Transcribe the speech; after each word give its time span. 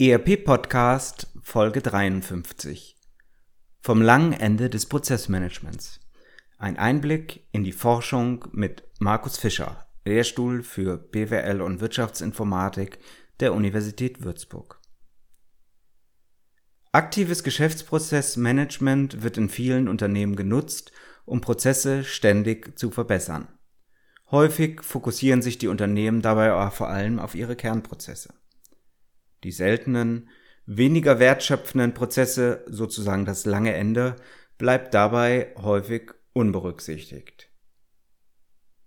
ERP 0.00 0.44
Podcast 0.44 1.26
Folge 1.42 1.82
53 1.82 2.96
Vom 3.80 4.00
langen 4.00 4.32
Ende 4.32 4.70
des 4.70 4.86
Prozessmanagements. 4.86 5.98
Ein 6.56 6.76
Einblick 6.76 7.48
in 7.50 7.64
die 7.64 7.72
Forschung 7.72 8.44
mit 8.52 8.84
Markus 9.00 9.38
Fischer, 9.38 9.88
Lehrstuhl 10.04 10.62
für 10.62 10.98
BWL 10.98 11.60
und 11.60 11.80
Wirtschaftsinformatik 11.80 13.00
der 13.40 13.52
Universität 13.52 14.22
Würzburg. 14.22 14.80
Aktives 16.92 17.42
Geschäftsprozessmanagement 17.42 19.24
wird 19.24 19.36
in 19.36 19.48
vielen 19.48 19.88
Unternehmen 19.88 20.36
genutzt, 20.36 20.92
um 21.24 21.40
Prozesse 21.40 22.04
ständig 22.04 22.78
zu 22.78 22.92
verbessern. 22.92 23.48
Häufig 24.30 24.80
fokussieren 24.84 25.42
sich 25.42 25.58
die 25.58 25.66
Unternehmen 25.66 26.22
dabei 26.22 26.52
aber 26.52 26.70
vor 26.70 26.88
allem 26.88 27.18
auf 27.18 27.34
ihre 27.34 27.56
Kernprozesse. 27.56 28.37
Die 29.44 29.52
seltenen, 29.52 30.28
weniger 30.66 31.18
wertschöpfenden 31.18 31.94
Prozesse, 31.94 32.64
sozusagen 32.66 33.24
das 33.24 33.46
lange 33.46 33.74
Ende, 33.74 34.16
bleibt 34.58 34.94
dabei 34.94 35.54
häufig 35.56 36.12
unberücksichtigt. 36.32 37.48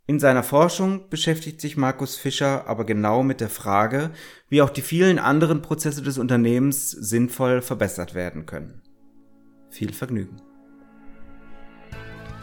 In 0.07 0.19
seiner 0.19 0.43
Forschung 0.43 1.09
beschäftigt 1.09 1.61
sich 1.61 1.77
Markus 1.77 2.17
Fischer 2.17 2.67
aber 2.67 2.85
genau 2.85 3.23
mit 3.23 3.39
der 3.39 3.49
Frage, 3.49 4.11
wie 4.49 4.61
auch 4.61 4.69
die 4.69 4.81
vielen 4.81 5.19
anderen 5.19 5.61
Prozesse 5.61 6.01
des 6.01 6.17
Unternehmens 6.17 6.91
sinnvoll 6.91 7.61
verbessert 7.61 8.13
werden 8.13 8.45
können. 8.45 8.81
Viel 9.69 9.93
Vergnügen. 9.93 10.41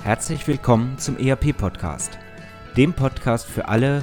Herzlich 0.03 0.47
willkommen 0.49 0.97
zum 0.99 1.19
ERP-Podcast, 1.19 2.19
dem 2.77 2.95
Podcast 2.95 3.47
für 3.47 3.69
alle, 3.69 4.03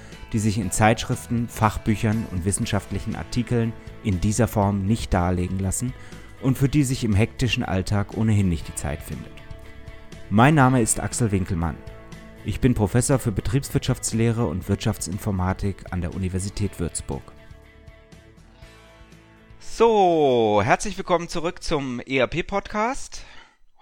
die 0.33 0.39
sich 0.39 0.57
in 0.57 0.71
Zeitschriften, 0.71 1.47
Fachbüchern 1.47 2.25
und 2.31 2.45
wissenschaftlichen 2.45 3.15
Artikeln 3.15 3.73
in 4.03 4.21
dieser 4.21 4.47
Form 4.47 4.85
nicht 4.85 5.13
darlegen 5.13 5.59
lassen 5.59 5.93
und 6.41 6.57
für 6.57 6.69
die 6.69 6.83
sich 6.83 7.03
im 7.03 7.13
hektischen 7.13 7.63
Alltag 7.63 8.17
ohnehin 8.17 8.49
nicht 8.49 8.67
die 8.67 8.75
Zeit 8.75 9.01
findet. 9.01 9.31
Mein 10.29 10.55
Name 10.55 10.81
ist 10.81 10.99
Axel 10.99 11.31
Winkelmann. 11.31 11.77
Ich 12.45 12.59
bin 12.59 12.73
Professor 12.73 13.19
für 13.19 13.31
Betriebswirtschaftslehre 13.31 14.47
und 14.47 14.67
Wirtschaftsinformatik 14.67 15.91
an 15.91 16.01
der 16.01 16.15
Universität 16.15 16.79
Würzburg. 16.79 17.21
So, 19.59 20.61
herzlich 20.63 20.97
willkommen 20.97 21.27
zurück 21.27 21.61
zum 21.61 21.99
ERP-Podcast. 21.99 23.23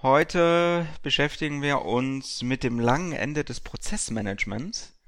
Heute 0.02 0.86
beschäftigen 1.04 1.62
wir 1.62 1.84
uns 1.84 2.42
mit 2.42 2.64
dem 2.64 2.80
langen 2.80 3.12
Ende 3.12 3.44
des 3.44 3.60
Prozessmanagements. 3.60 4.99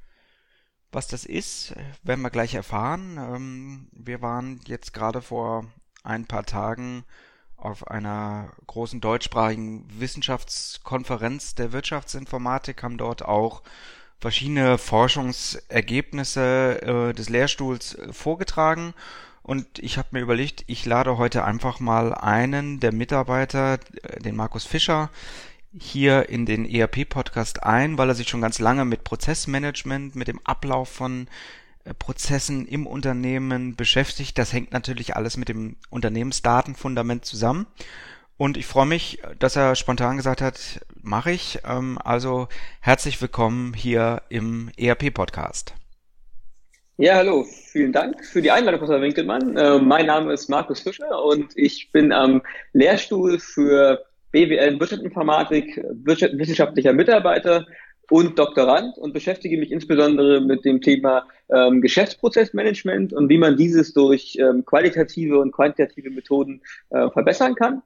Was 0.91 1.07
das 1.07 1.25
ist, 1.25 1.73
werden 2.03 2.21
wir 2.21 2.29
gleich 2.29 2.53
erfahren. 2.53 3.17
Ähm, 3.17 3.87
wir 3.93 4.21
waren 4.21 4.59
jetzt 4.65 4.93
gerade 4.93 5.21
vor 5.21 5.65
ein 6.03 6.25
paar 6.25 6.45
Tagen 6.45 7.05
auf 7.55 7.87
einer 7.87 8.51
großen 8.67 8.99
deutschsprachigen 8.99 9.85
Wissenschaftskonferenz 9.99 11.55
der 11.55 11.71
Wirtschaftsinformatik, 11.71 12.83
haben 12.83 12.97
dort 12.97 13.23
auch 13.23 13.61
verschiedene 14.19 14.77
Forschungsergebnisse 14.77 16.81
äh, 16.81 17.13
des 17.13 17.29
Lehrstuhls 17.29 17.95
äh, 17.95 18.11
vorgetragen. 18.11 18.93
Und 19.43 19.79
ich 19.79 19.97
habe 19.97 20.09
mir 20.11 20.19
überlegt, 20.19 20.63
ich 20.67 20.85
lade 20.85 21.17
heute 21.17 21.43
einfach 21.43 21.79
mal 21.79 22.13
einen 22.13 22.79
der 22.79 22.93
Mitarbeiter, 22.93 23.79
äh, 24.03 24.19
den 24.19 24.35
Markus 24.35 24.65
Fischer, 24.65 25.09
hier 25.79 26.29
in 26.29 26.45
den 26.45 26.65
ERP-Podcast 26.65 27.63
ein, 27.63 27.97
weil 27.97 28.09
er 28.09 28.15
sich 28.15 28.27
schon 28.27 28.41
ganz 28.41 28.59
lange 28.59 28.85
mit 28.85 29.03
Prozessmanagement, 29.03 30.15
mit 30.15 30.27
dem 30.27 30.41
Ablauf 30.43 30.89
von 30.89 31.27
äh, 31.85 31.93
Prozessen 31.93 32.67
im 32.67 32.85
Unternehmen 32.87 33.75
beschäftigt. 33.75 34.37
Das 34.37 34.53
hängt 34.53 34.73
natürlich 34.73 35.15
alles 35.15 35.37
mit 35.37 35.49
dem 35.49 35.77
Unternehmensdatenfundament 35.89 37.25
zusammen. 37.25 37.67
Und 38.37 38.57
ich 38.57 38.65
freue 38.65 38.87
mich, 38.87 39.21
dass 39.39 39.55
er 39.55 39.75
spontan 39.75 40.17
gesagt 40.17 40.41
hat, 40.41 40.81
mache 41.01 41.31
ich. 41.31 41.59
Ähm, 41.65 41.99
also 42.03 42.47
herzlich 42.81 43.21
willkommen 43.21 43.73
hier 43.73 44.23
im 44.29 44.71
ERP-Podcast. 44.77 45.75
Ja, 46.97 47.15
hallo. 47.15 47.45
Vielen 47.71 47.93
Dank 47.93 48.25
für 48.25 48.41
die 48.41 48.51
Einladung, 48.51 48.79
Professor 48.79 49.01
Winkelmann. 49.01 49.55
Äh, 49.57 49.79
mein 49.79 50.05
Name 50.05 50.33
ist 50.33 50.49
Markus 50.49 50.81
Fischer 50.81 51.23
und 51.23 51.51
ich 51.55 51.91
bin 51.91 52.11
am 52.11 52.41
Lehrstuhl 52.73 53.39
für 53.39 54.05
BWL 54.31 54.79
Wirtschaftsinformatik, 54.79 55.83
Wirtschaft, 56.03 56.37
wissenschaftlicher 56.37 56.93
Mitarbeiter 56.93 57.65
und 58.09 58.37
Doktorand 58.37 58.97
und 58.97 59.13
beschäftige 59.13 59.57
mich 59.57 59.71
insbesondere 59.71 60.41
mit 60.41 60.65
dem 60.65 60.81
Thema 60.81 61.25
ähm, 61.49 61.81
Geschäftsprozessmanagement 61.81 63.13
und 63.13 63.29
wie 63.29 63.37
man 63.37 63.55
dieses 63.55 63.93
durch 63.93 64.37
ähm, 64.39 64.65
qualitative 64.65 65.39
und 65.39 65.53
quantitative 65.53 66.09
Methoden 66.09 66.61
äh, 66.89 67.09
verbessern 67.09 67.55
kann. 67.55 67.81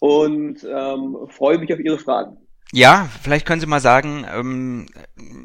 Und 0.00 0.64
ähm, 0.64 1.16
freue 1.28 1.58
mich 1.58 1.72
auf 1.72 1.80
Ihre 1.80 1.98
Fragen. 1.98 2.36
Ja, 2.72 3.08
vielleicht 3.22 3.46
können 3.46 3.60
Sie 3.60 3.66
mal 3.66 3.80
sagen, 3.80 4.26
ähm, 4.30 4.86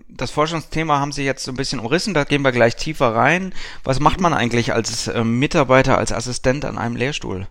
das 0.09 0.31
Forschungsthema 0.31 1.00
haben 1.00 1.13
Sie 1.13 1.23
jetzt 1.23 1.45
so 1.45 1.51
ein 1.51 1.57
bisschen 1.57 1.79
umrissen, 1.79 2.13
da 2.13 2.25
gehen 2.25 2.41
wir 2.41 2.51
gleich 2.51 2.75
tiefer 2.75 3.16
rein. 3.16 3.53
Was 3.85 4.01
macht 4.01 4.19
man 4.19 4.34
eigentlich 4.34 4.73
als 4.73 5.07
ähm, 5.07 5.40
Mitarbeiter, 5.40 5.97
als 5.97 6.11
Assistent 6.11 6.66
an 6.66 6.78
einem 6.78 6.97
Lehrstuhl? 6.97 7.47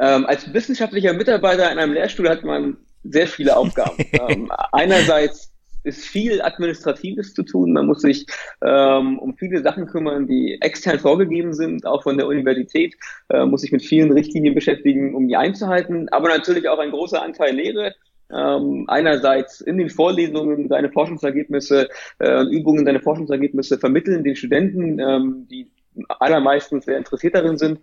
Ähm, 0.00 0.24
als 0.26 0.52
wissenschaftlicher 0.52 1.12
Mitarbeiter 1.12 1.70
in 1.70 1.78
einem 1.78 1.92
Lehrstuhl 1.92 2.28
hat 2.28 2.42
man 2.42 2.78
sehr 3.04 3.26
viele 3.26 3.56
Aufgaben. 3.56 3.96
ähm, 4.28 4.50
einerseits 4.72 5.52
ist 5.84 6.04
viel 6.04 6.42
Administratives 6.42 7.34
zu 7.34 7.42
tun. 7.42 7.72
Man 7.72 7.86
muss 7.86 8.02
sich 8.02 8.26
ähm, 8.64 9.18
um 9.18 9.36
viele 9.36 9.62
Sachen 9.62 9.86
kümmern, 9.86 10.26
die 10.26 10.58
extern 10.60 10.98
vorgegeben 10.98 11.52
sind, 11.52 11.86
auch 11.86 12.02
von 12.02 12.16
der 12.16 12.26
Universität, 12.26 12.96
äh, 13.28 13.44
muss 13.44 13.62
sich 13.62 13.72
mit 13.72 13.82
vielen 13.82 14.12
Richtlinien 14.12 14.54
beschäftigen, 14.54 15.14
um 15.14 15.28
die 15.28 15.36
einzuhalten, 15.36 16.08
aber 16.10 16.28
natürlich 16.28 16.68
auch 16.68 16.78
ein 16.78 16.90
großer 16.90 17.22
Anteil 17.22 17.54
Lehre. 17.54 17.94
Ähm, 18.32 18.84
einerseits 18.88 19.60
in 19.60 19.78
den 19.78 19.90
Vorlesungen 19.90 20.68
seine 20.68 20.90
Forschungsergebnisse, 20.90 21.88
äh, 22.20 22.42
Übungen 22.44 22.84
seine 22.84 23.00
Forschungsergebnisse 23.00 23.78
vermitteln 23.78 24.22
den 24.22 24.36
Studenten, 24.36 25.00
ähm, 25.00 25.48
die 25.50 25.68
allermeistens 26.08 26.84
sehr 26.84 26.98
interessiert 26.98 27.34
darin 27.34 27.58
sind 27.58 27.80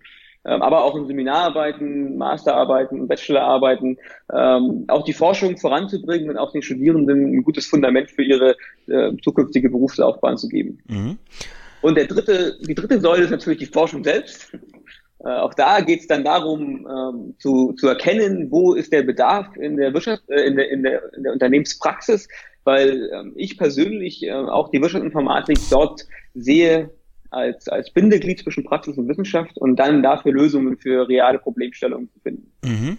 aber 0.52 0.84
auch 0.84 0.96
in 0.96 1.08
Seminararbeiten, 1.08 2.18
Masterarbeiten, 2.18 3.08
Bachelorarbeiten, 3.08 3.98
ähm, 4.34 4.86
auch 4.88 5.04
die 5.04 5.14
Forschung 5.14 5.58
voranzubringen 5.58 6.30
und 6.30 6.38
auch 6.38 6.52
den 6.52 6.62
Studierenden 6.62 7.38
ein 7.38 7.44
gutes 7.44 7.66
Fundament 7.68 8.12
für 8.12 8.24
ihre 8.24 8.56
äh, 8.88 9.12
zukünftige 9.24 9.70
Berufslaufbahn 9.70 10.38
zu 10.38 10.48
geben. 10.48 10.80
Mhm. 10.88 11.18
Und 11.82 11.96
der 11.96 12.06
dritte, 12.06 12.58
die 12.62 12.76
dritte 12.76 13.00
Säule 13.00 13.24
ist 13.24 13.32
natürlich 13.32 13.60
die 13.60 13.66
Forschung 13.66 14.04
selbst. 14.04 14.52
Äh, 15.20 15.30
auch 15.30 15.54
da 15.54 15.82
geht 15.82 16.02
es 16.02 16.08
dann 16.08 16.24
darum, 16.24 16.88
ähm, 16.88 17.36
zu, 17.40 17.74
zu 17.74 17.88
erkennen, 17.88 18.52
wo 18.52 18.74
ist 18.74 18.94
der 18.94 19.04
Bedarf 19.04 19.48
in 19.58 19.78
der 19.78 19.94
Wirtschaft, 19.94 20.24
äh, 20.30 20.42
in, 20.42 20.56
der, 20.56 20.70
in, 20.70 20.84
der, 20.84 21.14
in 21.16 21.24
der 21.24 21.34
Unternehmenspraxis, 21.34 22.28
weil 22.64 23.10
ähm, 23.14 23.34
ich 23.36 23.58
persönlich 23.58 24.24
äh, 24.24 24.32
auch 24.32 24.70
die 24.70 24.82
Wirtschaftsinformatik 24.82 25.58
dort 25.70 26.06
sehe, 26.36 26.92
als, 27.38 27.68
als 27.70 27.92
Bindeglied 27.92 28.40
zwischen 28.40 28.64
Praxis 28.64 28.98
und 28.98 29.08
Wissenschaft 29.08 29.58
und 29.58 29.78
dann 29.78 30.04
dafür 30.04 30.34
Lösungen 30.34 30.78
für 30.78 31.08
reale 31.08 31.40
Problemstellungen 31.40 32.10
zu 32.12 32.20
finden. 32.20 32.52
Mhm. 32.64 32.98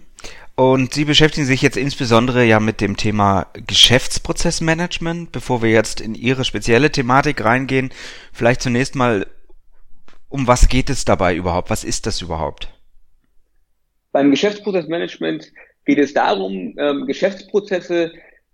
Und 0.55 0.93
Sie 0.93 1.05
beschäftigen 1.05 1.45
sich 1.45 1.61
jetzt 1.61 1.77
insbesondere 1.77 2.43
ja 2.43 2.59
mit 2.59 2.81
dem 2.81 2.97
Thema 2.97 3.47
Geschäftsprozessmanagement. 3.67 5.31
Bevor 5.31 5.61
wir 5.61 5.69
jetzt 5.69 6.01
in 6.01 6.15
Ihre 6.15 6.43
spezielle 6.43 6.91
Thematik 6.91 7.43
reingehen, 7.43 7.91
vielleicht 8.33 8.61
zunächst 8.61 8.95
mal, 8.95 9.27
um 10.27 10.47
was 10.47 10.67
geht 10.67 10.89
es 10.89 11.05
dabei 11.05 11.35
überhaupt? 11.35 11.69
Was 11.69 11.83
ist 11.83 12.05
das 12.05 12.21
überhaupt? 12.21 12.69
Beim 14.11 14.31
Geschäftsprozessmanagement 14.31 15.51
geht 15.85 15.99
es 15.99 16.13
darum, 16.13 16.75
ähm, 16.77 17.05
Geschäftsprozesse 17.05 18.11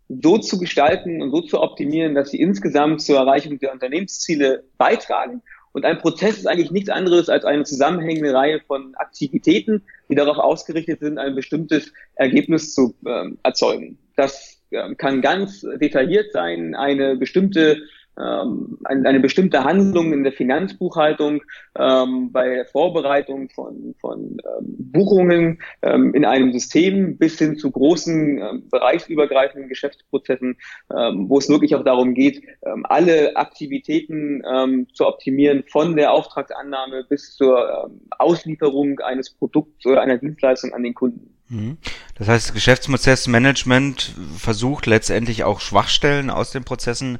so 0.07 0.37
zu 0.37 0.59
gestalten 0.59 1.21
und 1.21 1.31
so 1.31 1.41
zu 1.41 1.61
optimieren, 1.61 2.13
dass 2.13 2.29
sie 2.29 2.39
insgesamt 2.39 3.01
zur 3.01 3.17
Erreichung 3.17 3.57
der 3.59 3.73
Unternehmensziele 3.73 4.63
beitragen 4.77 5.41
und 5.75 5.83
ein 5.83 5.97
Prozess 5.97 6.37
ist 6.37 6.47
eigentlich 6.47 6.71
nichts 6.71 6.89
anderes 6.89 7.27
als 7.27 7.43
eine 7.43 7.65
zusammenhängende 7.65 8.33
Reihe 8.33 8.61
von 8.61 8.95
Aktivitäten, 8.95 9.83
die 10.09 10.15
darauf 10.15 10.37
ausgerichtet 10.37 11.01
sind, 11.01 11.17
ein 11.17 11.35
bestimmtes 11.35 11.91
Ergebnis 12.15 12.73
zu 12.73 12.95
äh, 13.05 13.25
erzeugen. 13.43 13.97
Das 14.15 14.61
äh, 14.69 14.95
kann 14.95 15.21
ganz 15.21 15.67
detailliert 15.81 16.31
sein, 16.31 16.75
eine 16.75 17.17
bestimmte 17.17 17.81
ähm, 18.19 18.77
eine, 18.83 19.19
bestimmte 19.19 19.63
Handlung 19.63 20.13
in 20.13 20.23
der 20.23 20.31
Finanzbuchhaltung, 20.31 21.41
ähm, 21.77 22.31
bei 22.31 22.47
der 22.47 22.65
Vorbereitung 22.65 23.49
von, 23.49 23.95
von 23.99 24.37
ähm, 24.37 24.75
Buchungen 24.91 25.59
ähm, 25.81 26.13
in 26.13 26.25
einem 26.25 26.53
System 26.53 27.17
bis 27.17 27.37
hin 27.37 27.57
zu 27.57 27.71
großen 27.71 28.37
ähm, 28.37 28.69
bereichsübergreifenden 28.69 29.69
Geschäftsprozessen, 29.69 30.57
ähm, 30.95 31.29
wo 31.29 31.37
es 31.37 31.49
wirklich 31.49 31.75
auch 31.75 31.83
darum 31.83 32.13
geht, 32.13 32.41
ähm, 32.65 32.85
alle 32.87 33.35
Aktivitäten 33.35 34.43
ähm, 34.49 34.87
zu 34.93 35.05
optimieren, 35.07 35.63
von 35.67 35.95
der 35.95 36.11
Auftragsannahme 36.11 37.05
bis 37.09 37.35
zur 37.35 37.85
ähm, 37.85 38.01
Auslieferung 38.17 38.99
eines 38.99 39.29
Produkts 39.29 39.85
oder 39.85 40.01
einer 40.01 40.17
Dienstleistung 40.17 40.73
an 40.73 40.83
den 40.83 40.93
Kunden. 40.93 41.35
Mhm. 41.49 41.77
Das 42.17 42.27
heißt, 42.27 42.53
Geschäftsprozessmanagement 42.53 44.15
versucht 44.37 44.85
letztendlich 44.85 45.43
auch 45.43 45.59
Schwachstellen 45.59 46.29
aus 46.29 46.51
den 46.51 46.63
Prozessen 46.63 47.19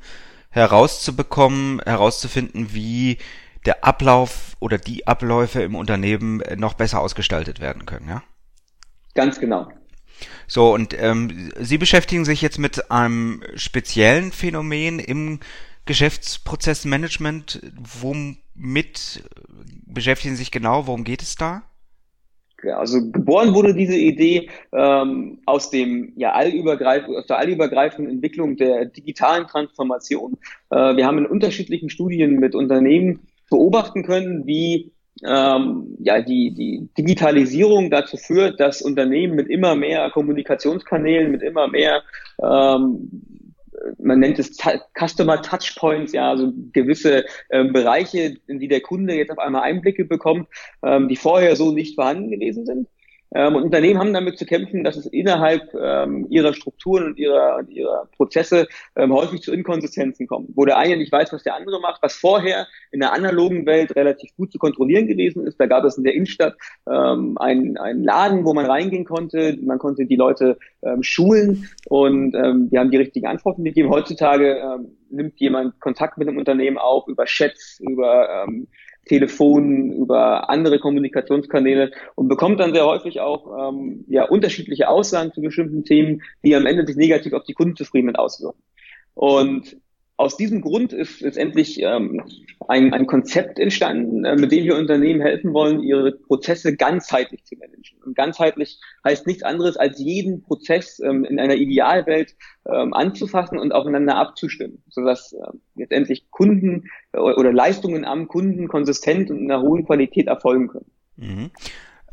herauszubekommen, 0.56 1.82
herauszufinden, 1.82 2.74
wie 2.74 3.18
der 3.66 3.84
Ablauf 3.84 4.56
oder 4.60 4.78
die 4.78 5.06
Abläufe 5.06 5.62
im 5.62 5.76
Unternehmen 5.76 6.42
noch 6.56 6.76
besser 6.76 7.02
ausgestaltet 7.02 7.60
werden 7.60 7.86
können, 7.86 8.08
ja? 8.08 8.24
Ganz 9.16 9.40
genau. 9.40 9.68
So, 10.48 10.74
und 10.74 10.94
ähm, 10.98 11.52
Sie 11.60 11.78
beschäftigen 11.78 12.24
sich 12.24 12.42
jetzt 12.42 12.58
mit 12.58 12.90
einem 12.90 13.44
speziellen 13.56 14.32
Phänomen 14.32 15.00
im 15.00 15.40
Geschäftsprozessmanagement. 15.86 17.62
Womit 18.02 19.24
beschäftigen 19.86 20.36
Sie 20.36 20.40
sich 20.40 20.52
genau? 20.52 20.88
Worum 20.88 21.04
geht 21.04 21.22
es 21.22 21.36
da? 21.36 21.64
Also 22.74 23.12
geboren 23.12 23.54
wurde 23.54 23.74
diese 23.74 23.98
Idee 23.98 24.50
ähm, 24.74 25.40
aus 25.46 25.70
dem 25.70 26.14
ja 26.16 26.34
allübergreif 26.34 27.08
aus 27.08 27.28
der 27.28 27.38
allübergreifenden 27.38 28.16
Entwicklung 28.16 28.58
der 28.58 28.86
digitalen 28.86 29.48
Transformation. 29.48 30.38
Äh, 30.70 30.96
wir 30.96 31.06
haben 31.06 31.18
in 31.18 31.26
unterschiedlichen 31.26 31.90
Studien 31.90 32.40
mit 32.40 32.56
Unternehmen 32.56 33.22
beobachten 33.50 34.04
können, 34.04 34.46
wie 34.46 34.92
ähm, 35.26 35.96
ja 36.00 36.22
die 36.22 36.54
die 36.54 36.90
Digitalisierung 36.98 37.90
dazu 37.90 38.18
führt, 38.18 38.60
dass 38.60 38.82
Unternehmen 38.82 39.36
mit 39.36 39.48
immer 39.48 39.76
mehr 39.76 40.10
Kommunikationskanälen, 40.10 41.32
mit 41.32 41.42
immer 41.42 41.68
mehr 41.68 42.04
ähm, 42.42 43.10
man 43.98 44.20
nennt 44.20 44.40
es 44.40 44.58
Customer 44.98 45.42
Touchpoints, 45.42 46.14
ja, 46.14 46.30
also 46.30 46.54
gewisse 46.74 47.26
ähm, 47.50 47.74
Bereiche, 47.74 48.36
in 48.48 48.60
die 48.60 48.68
der 48.68 48.82
Kunde 48.82 49.16
jetzt 49.16 49.32
auf 49.32 49.40
einmal 49.40 49.64
Einblicke 49.64 50.06
bekommt, 50.06 50.48
ähm, 50.84 51.08
die 51.08 51.16
vorher 51.16 51.56
so 51.56 51.72
nicht 51.72 51.96
vorhanden 51.96 52.32
gewesen 52.32 52.66
sind. 52.66 52.88
Ähm, 53.36 53.56
und 53.56 53.64
Unternehmen 53.64 54.00
haben 54.00 54.14
damit 54.14 54.38
zu 54.38 54.46
kämpfen, 54.46 54.86
dass 54.86 54.96
es 54.96 55.06
innerhalb 55.08 55.74
ähm, 55.74 56.26
ihrer 56.30 56.54
Strukturen 56.54 57.04
und 57.04 57.18
ihrer, 57.18 57.62
ihrer 57.68 58.08
Prozesse 58.16 58.68
ähm, 58.96 59.14
häufig 59.14 59.42
zu 59.42 59.52
Inkonsistenzen 59.52 60.26
kommt, 60.26 60.52
wo 60.56 60.64
der 60.64 60.78
eine 60.78 60.96
nicht 60.96 61.12
weiß, 61.12 61.34
was 61.34 61.44
der 61.44 61.56
andere 61.56 61.82
macht, 61.82 62.02
was 62.02 62.16
vorher 62.16 62.66
in 62.92 63.02
der 63.02 63.12
analogen 63.12 63.66
Welt 63.66 63.94
relativ 63.98 64.34
gut 64.38 64.54
zu 64.54 64.58
kontrollieren 64.58 65.08
gewesen 65.08 65.46
ist. 65.46 65.60
Da 65.60 65.66
gab 65.66 65.84
es 65.84 65.98
in 65.98 66.06
der 66.06 66.14
Innenstadt 66.14 66.56
ähm, 66.90 67.38
einen, 67.38 67.78
einen 67.78 68.06
Laden, 68.06 68.46
wo 68.46 68.54
man 68.54 68.66
reingehen 68.66 69.04
konnte, 69.04 69.58
man 69.62 69.80
konnte 69.80 70.06
die 70.06 70.16
Leute 70.16 70.58
ähm, 70.82 71.04
schulen 71.04 71.68
und 71.90 72.34
ähm, 72.36 72.70
die 72.70 72.80
haben 72.80 72.92
die 72.92 72.98
richtigen 72.98 73.28
Antworten 73.28 73.66
gegeben. 73.66 73.90
Heutzutage 73.90 74.60
ähm, 74.60 74.96
nimmt 75.10 75.40
jemand 75.42 75.78
Kontakt 75.82 76.18
mit 76.18 76.30
einem 76.30 76.38
Unternehmen 76.38 76.78
auf 76.78 77.08
über 77.10 77.26
Chats, 77.26 77.82
über 77.82 78.46
ähm, 78.48 78.68
Telefon, 79.06 79.92
über 79.92 80.50
andere 80.50 80.80
Kommunikationskanäle 80.80 81.92
und 82.16 82.28
bekommt 82.28 82.60
dann 82.60 82.74
sehr 82.74 82.86
häufig 82.86 83.22
auch 83.22 83.70
ähm, 83.70 84.04
ja, 84.08 84.26
unterschiedliche 84.26 84.90
Aussagen 84.90 85.32
zu 85.32 85.42
bestimmten 85.42 85.84
Themen, 85.84 86.22
die 86.44 86.56
am 86.56 86.66
Ende 86.66 86.86
sich 86.86 86.96
negativ 86.96 87.34
auf 87.34 87.44
die 87.44 87.54
Kundenzufriedenheit 87.54 88.18
auswirken. 88.18 88.62
Und 89.14 89.78
aus 90.18 90.38
diesem 90.38 90.62
Grund 90.62 90.94
ist 90.94 91.20
letztendlich 91.22 91.82
ähm, 91.82 92.24
ein, 92.68 92.94
ein 92.94 93.06
Konzept 93.06 93.60
entstanden, 93.60 94.24
äh, 94.24 94.36
mit 94.36 94.52
dem 94.52 94.64
wir 94.64 94.78
Unternehmen 94.78 95.22
helfen 95.22 95.54
wollen, 95.54 95.82
ihre 95.82 96.14
Prozesse 96.14 96.76
ganzheitlich 96.76 97.44
zu 97.44 97.56
managen. 97.56 98.00
Und 98.06 98.16
ganzheitlich 98.16 98.80
heißt 99.04 99.28
nichts 99.28 99.44
anderes, 99.44 99.76
als 99.76 100.00
jeden 100.00 100.42
Prozess 100.42 101.00
ähm, 101.00 101.26
in 101.26 101.40
einer 101.40 101.56
Idealwelt 101.56 102.36
ähm, 102.66 102.94
anzufassen 102.94 103.60
und 103.60 103.74
aufeinander 103.74 104.16
abzustimmen, 104.16 104.84
sodass 104.90 105.34
äh, 105.34 105.38
letztendlich 105.76 106.32
Kunden 106.32 106.86
äh, 107.12 107.20
oder 107.20 107.52
Leistungen 107.52 108.06
am 108.06 108.30
Kunden 108.30 108.70
konsistent 108.70 109.30
und 109.30 109.40
in 109.40 109.52
einer 109.52 109.62
hohen 109.62 109.86
Qualität 109.86 110.28
erfolgen 110.28 110.70
können. 110.70 110.92
Mhm. 111.18 111.52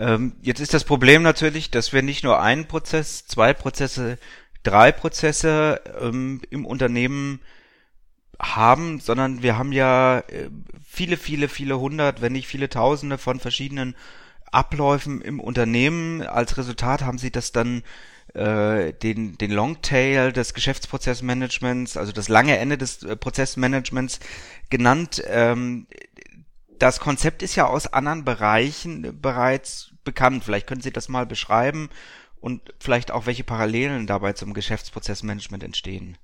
Ähm, 0.00 0.32
jetzt 0.43 0.60
ist 0.60 0.75
das 0.75 0.82
Problem 0.82 1.22
natürlich, 1.22 1.70
dass 1.70 1.93
wir 1.93 2.02
nicht 2.02 2.25
nur 2.25 2.40
einen 2.40 2.66
Prozess, 2.66 3.26
zwei 3.26 3.52
Prozesse, 3.52 4.19
drei 4.64 4.90
Prozesse 4.90 5.81
ähm, 6.00 6.40
im 6.50 6.66
Unternehmen 6.66 7.40
haben, 8.43 9.00
sondern 9.00 9.43
wir 9.43 9.56
haben 9.56 9.73
ja 9.73 10.19
äh, 10.19 10.50
viele, 10.85 11.17
viele, 11.17 11.49
viele 11.49 11.79
hundert, 11.79 12.21
wenn 12.21 12.33
nicht 12.33 12.49
viele 12.49 12.69
Tausende 12.69 13.17
von 13.17 13.41
verschiedenen 13.41 13.94
Abläufen 14.50 15.23
im 15.23 15.41
Unternehmen. 15.41 16.23
Als 16.23 16.59
Resultat 16.59 17.03
haben 17.03 17.19
sie 17.19 17.31
das 17.31 17.53
dann 17.53 17.83
äh, 18.35 18.93
den, 18.93 19.39
den 19.39 19.53
Longtail 19.53 20.33
des 20.33 20.55
Geschäftsprozessmanagements, 20.55 21.97
also 21.97 22.12
das 22.12 22.29
lange 22.29 22.59
Ende 22.59 22.77
des 22.77 23.03
äh, 23.05 23.17
Prozessmanagements 23.17 24.21
genannt. 24.71 25.23
Ähm, 25.27 25.87
das 26.79 26.99
Konzept 26.99 27.43
ist 27.43 27.55
ja 27.55 27.67
aus 27.67 27.87
anderen 27.87 28.25
Bereichen 28.25 29.21
bereits 29.21 29.93
bekannt. 30.03 30.43
Vielleicht 30.44 30.67
können 30.67 30.81
Sie 30.81 30.93
das 30.93 31.09
mal 31.09 31.27
beschreiben 31.27 31.91
und 32.41 32.75
vielleicht 32.81 33.12
auch, 33.12 33.27
welche 33.27 33.44
Parallelen 33.44 34.09
dabei 34.09 34.33
zum 34.33 34.53
Geschäftsprozessmanagement 34.53 35.62
entstehen. 35.62 36.19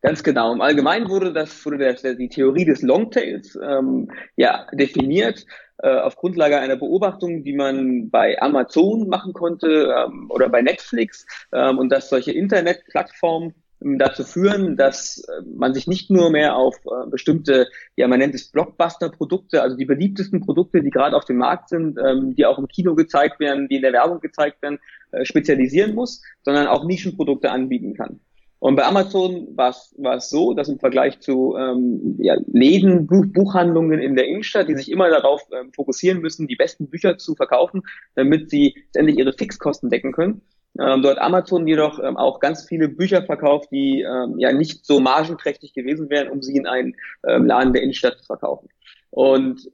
Ganz 0.00 0.22
genau. 0.22 0.52
Im 0.52 0.60
Allgemeinen 0.60 1.08
wurde 1.08 1.32
das 1.32 1.64
wurde 1.64 1.78
der, 1.78 2.14
die 2.14 2.28
Theorie 2.28 2.64
des 2.64 2.82
Longtails 2.82 3.58
ähm, 3.60 4.10
ja 4.36 4.66
definiert 4.72 5.44
äh, 5.78 5.98
auf 5.98 6.16
Grundlage 6.16 6.58
einer 6.58 6.76
Beobachtung, 6.76 7.42
die 7.42 7.54
man 7.54 8.08
bei 8.10 8.40
Amazon 8.40 9.08
machen 9.08 9.32
konnte 9.32 9.92
ähm, 9.96 10.30
oder 10.30 10.48
bei 10.48 10.62
Netflix 10.62 11.26
ähm, 11.52 11.78
und 11.78 11.90
dass 11.90 12.10
solche 12.10 12.32
Internetplattformen 12.32 13.54
ähm, 13.80 13.98
dazu 13.98 14.24
führen, 14.24 14.76
dass 14.76 15.18
äh, 15.18 15.42
man 15.56 15.74
sich 15.74 15.86
nicht 15.86 16.10
nur 16.10 16.30
mehr 16.30 16.56
auf 16.56 16.76
äh, 16.86 17.08
bestimmte, 17.10 17.68
ja 17.96 18.06
man 18.06 18.18
nennt 18.18 18.34
es 18.34 18.50
Blockbuster-Produkte, 18.50 19.62
also 19.62 19.76
die 19.76 19.84
beliebtesten 19.84 20.40
Produkte, 20.40 20.80
die 20.80 20.90
gerade 20.90 21.16
auf 21.16 21.24
dem 21.24 21.38
Markt 21.38 21.68
sind, 21.70 21.98
ähm, 21.98 22.34
die 22.34 22.46
auch 22.46 22.58
im 22.58 22.68
Kino 22.68 22.94
gezeigt 22.94 23.40
werden, 23.40 23.68
die 23.68 23.76
in 23.76 23.82
der 23.82 23.92
Werbung 23.92 24.20
gezeigt 24.20 24.62
werden, 24.62 24.78
äh, 25.12 25.24
spezialisieren 25.24 25.94
muss, 25.94 26.22
sondern 26.42 26.66
auch 26.68 26.84
Nischenprodukte 26.84 27.50
anbieten 27.50 27.94
kann. 27.94 28.20
Und 28.60 28.74
bei 28.74 28.84
Amazon 28.84 29.56
war 29.56 29.70
es 29.70 30.30
so, 30.30 30.52
dass 30.52 30.68
im 30.68 30.80
Vergleich 30.80 31.20
zu 31.20 31.56
ähm, 31.56 32.16
ja, 32.18 32.36
Läden, 32.46 33.06
Buch, 33.06 33.24
Buchhandlungen 33.26 34.00
in 34.00 34.16
der 34.16 34.26
Innenstadt, 34.26 34.68
die 34.68 34.74
sich 34.74 34.90
immer 34.90 35.08
darauf 35.10 35.42
ähm, 35.52 35.72
fokussieren 35.72 36.20
müssen, 36.20 36.48
die 36.48 36.56
besten 36.56 36.88
Bücher 36.88 37.18
zu 37.18 37.36
verkaufen, 37.36 37.82
damit 38.16 38.50
sie 38.50 38.74
letztendlich 38.86 39.18
ihre 39.18 39.32
Fixkosten 39.32 39.90
decken 39.90 40.12
können, 40.12 40.42
ähm, 40.80 41.02
dort 41.02 41.18
Amazon 41.18 41.66
jedoch 41.66 41.98
ähm, 42.02 42.16
auch 42.16 42.40
ganz 42.40 42.64
viele 42.64 42.88
Bücher 42.88 43.22
verkauft, 43.22 43.68
die 43.70 44.02
ähm, 44.02 44.38
ja 44.38 44.52
nicht 44.52 44.84
so 44.84 44.98
margenträchtig 44.98 45.72
gewesen 45.72 46.10
wären, 46.10 46.28
um 46.28 46.42
sie 46.42 46.56
in 46.56 46.66
einen 46.66 46.94
ähm, 47.26 47.46
Laden 47.46 47.72
der 47.72 47.82
Innenstadt 47.82 48.18
zu 48.18 48.24
verkaufen. 48.24 48.68
Und 49.10 49.70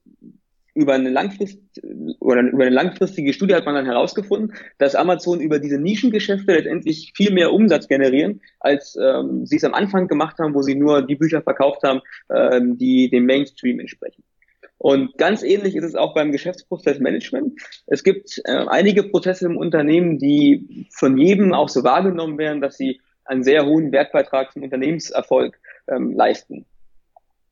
über 0.75 0.95
eine, 0.95 1.11
Langfrist, 1.11 1.59
oder 2.19 2.43
über 2.43 2.65
eine 2.65 2.75
langfristige 2.75 3.33
Studie 3.33 3.55
hat 3.55 3.65
man 3.65 3.75
dann 3.75 3.87
herausgefunden, 3.87 4.55
dass 4.79 4.95
Amazon 4.95 5.41
über 5.41 5.59
diese 5.59 5.79
Nischengeschäfte 5.79 6.53
letztendlich 6.53 7.13
viel 7.15 7.33
mehr 7.33 7.53
Umsatz 7.53 7.89
generieren, 7.89 8.41
als 8.61 8.97
ähm, 9.01 9.47
sie 9.47 9.57
es 9.57 9.65
am 9.65 9.75
Anfang 9.75 10.09
gemacht 10.09 10.39
haben, 10.39 10.55
wo 10.55 10.63
sie 10.63 10.75
nur 10.75 11.03
die 11.03 11.15
Bücher 11.17 11.43
verkauft 11.43 11.83
haben, 11.85 12.01
ähm, 12.29 12.77
die 12.77 13.09
dem 13.09 13.27
Mainstream 13.27 13.79
entsprechen. 13.79 14.25
Und 14.79 15.17
ganz 15.17 15.43
ähnlich 15.43 15.77
ist 15.77 15.85
es 15.85 15.95
auch 15.95 16.15
beim 16.15 16.33
Geschäftsprozessmanagement. 16.33 17.59
Es 17.87 18.03
gibt 18.03 18.43
äh, 18.45 18.67
einige 18.67 19.05
Prozesse 19.05 19.47
im 19.47 19.57
Unternehmen, 19.57 20.19
die 20.19 20.87
von 20.91 21.17
jedem 21.17 21.55
auch 21.55 21.69
so 21.69 21.85
wahrgenommen 21.85 22.37
werden, 22.37 22.61
dass 22.61 22.77
sie 22.77 23.01
einen 23.25 23.45
sehr 23.45 23.65
hohen 23.65 23.93
Wertbeitrag 23.93 24.53
zum 24.53 24.63
Unternehmenserfolg 24.63 25.59
ähm, 25.89 26.13
leisten. 26.13 26.67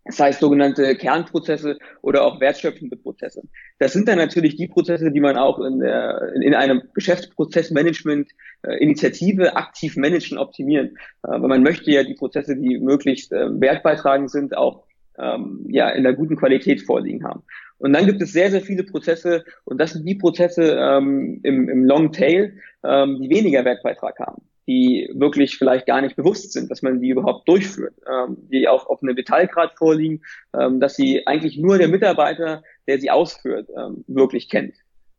Das 0.05 0.19
heißt 0.19 0.41
sogenannte 0.41 0.97
Kernprozesse 0.97 1.79
oder 2.01 2.25
auch 2.25 2.41
wertschöpfende 2.41 2.97
Prozesse. 2.97 3.43
Das 3.79 3.93
sind 3.93 4.09
dann 4.09 4.19
natürlich 4.19 4.57
die 4.57 4.67
Prozesse, 4.67 5.13
die 5.13 5.21
man 5.21 5.37
auch 5.37 5.61
in, 5.61 5.79
der, 5.79 6.33
in 6.35 6.55
einem 6.55 6.83
Geschäftsprozessmanagement-Initiative 6.95 9.47
äh, 9.47 9.51
aktiv 9.51 9.97
managen, 9.97 10.39
optimieren. 10.39 10.99
Äh, 11.23 11.31
weil 11.31 11.49
man 11.49 11.63
möchte 11.63 11.93
ja 11.93 12.03
die 12.03 12.15
Prozesse, 12.15 12.57
die 12.57 12.81
möglichst 12.81 13.33
äh, 13.33 13.61
wertbeitragend 13.61 14.29
sind, 14.31 14.57
auch 14.57 14.83
ähm, 15.19 15.67
ja 15.69 15.91
in 15.91 16.03
der 16.03 16.15
guten 16.15 16.35
Qualität 16.37 16.83
vorliegen 16.83 17.23
haben. 17.25 17.45
Und 17.79 17.93
dann 17.93 18.07
gibt 18.07 18.21
es 18.23 18.33
sehr, 18.33 18.51
sehr 18.51 18.63
viele 18.63 18.83
Prozesse, 18.83 19.45
und 19.65 19.81
das 19.81 19.93
sind 19.93 20.05
die 20.05 20.17
Prozesse 20.17 20.77
ähm, 20.81 21.39
im, 21.45 21.69
im 21.69 21.85
Long 21.85 22.11
Tail, 22.13 22.59
ähm, 22.85 23.21
die 23.21 23.31
weniger 23.31 23.65
Wertbeitrag 23.65 24.19
haben 24.19 24.43
die 24.67 25.11
wirklich 25.15 25.57
vielleicht 25.59 25.87
gar 25.87 26.01
nicht 26.01 26.17
bewusst 26.17 26.53
sind, 26.53 26.71
dass 26.71 26.83
man 26.83 27.01
die 27.01 27.11
überhaupt 27.11 27.49
durchführt, 27.49 27.95
ähm, 28.09 28.37
die 28.51 28.69
auch 28.69 28.87
auf 28.87 29.03
einem 29.03 29.17
Detailgrad 29.17 29.77
vorliegen, 29.77 30.23
ähm, 30.59 30.81
dass 30.81 30.95
sie 30.95 31.27
eigentlich 31.27 31.59
nur 31.59 31.79
der 31.79 31.89
Mitarbeiter, 31.89 32.63
der 32.87 33.01
sie 33.01 33.11
ausführt, 33.11 33.69
ähm, 33.77 34.05
wirklich 34.07 34.49
kennt. 34.49 34.75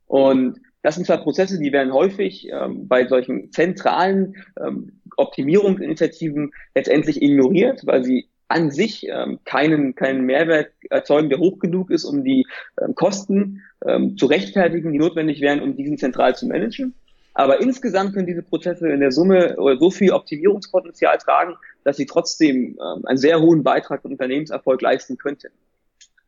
Und 0.06 0.60
das 0.82 0.96
sind 0.96 1.06
zwar 1.06 1.18
Prozesse, 1.18 1.58
die 1.58 1.72
werden 1.72 1.92
häufig 1.92 2.48
ähm, 2.50 2.88
bei 2.88 3.06
solchen 3.06 3.50
zentralen 3.52 4.36
ähm, 4.62 5.00
Optimierungsinitiativen 5.16 6.52
letztendlich 6.74 7.22
ignoriert, 7.22 7.86
weil 7.86 8.04
sie 8.04 8.28
an 8.48 8.70
sich 8.70 9.06
ähm, 9.08 9.40
keinen, 9.44 9.94
keinen 9.94 10.26
Mehrwert 10.26 10.72
erzeugen, 10.90 11.30
der 11.30 11.38
hoch 11.38 11.58
genug 11.58 11.90
ist, 11.90 12.04
um 12.04 12.22
die 12.22 12.46
ähm, 12.80 12.94
Kosten 12.94 13.62
ähm, 13.86 14.16
zu 14.18 14.26
rechtfertigen, 14.26 14.92
die 14.92 14.98
notwendig 14.98 15.40
wären, 15.40 15.62
um 15.62 15.76
diesen 15.76 15.96
zentral 15.96 16.36
zu 16.36 16.46
managen. 16.46 16.94
Aber 17.34 17.60
insgesamt 17.60 18.14
können 18.14 18.26
diese 18.26 18.42
Prozesse 18.42 18.88
in 18.88 19.00
der 19.00 19.10
Summe 19.10 19.56
oder 19.56 19.76
so 19.76 19.90
viel 19.90 20.12
Optimierungspotenzial 20.12 21.18
tragen, 21.18 21.56
dass 21.82 21.96
sie 21.96 22.06
trotzdem 22.06 22.78
ähm, 22.80 23.04
einen 23.04 23.18
sehr 23.18 23.40
hohen 23.40 23.64
Beitrag 23.64 24.02
zum 24.02 24.12
Unternehmenserfolg 24.12 24.80
leisten 24.80 25.18
könnten. 25.18 25.48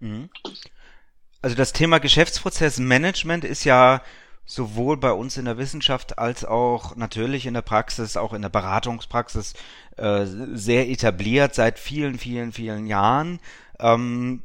Mhm. 0.01 0.29
Also 1.43 1.57
das 1.57 1.73
Thema 1.73 1.99
Geschäftsprozessmanagement 1.99 3.45
ist 3.45 3.65
ja 3.65 4.03
sowohl 4.47 4.97
bei 4.97 5.13
uns 5.13 5.37
in 5.37 5.45
der 5.45 5.59
Wissenschaft 5.59 6.19
als 6.19 6.45
auch 6.45 6.97
natürlich 6.97 7.47
in 7.47 7.55
der 7.55 7.63
Praxis, 7.63 8.17
auch 8.17 8.33
in 8.33 8.43
der 8.43 8.49
Beratungspraxis 8.49 9.55
äh, 9.97 10.25
sehr 10.25 10.89
etabliert 10.89 11.55
seit 11.55 11.79
vielen, 11.79 12.19
vielen, 12.19 12.53
vielen 12.53 12.87
Jahren. 12.87 13.41
Ähm, 13.79 14.43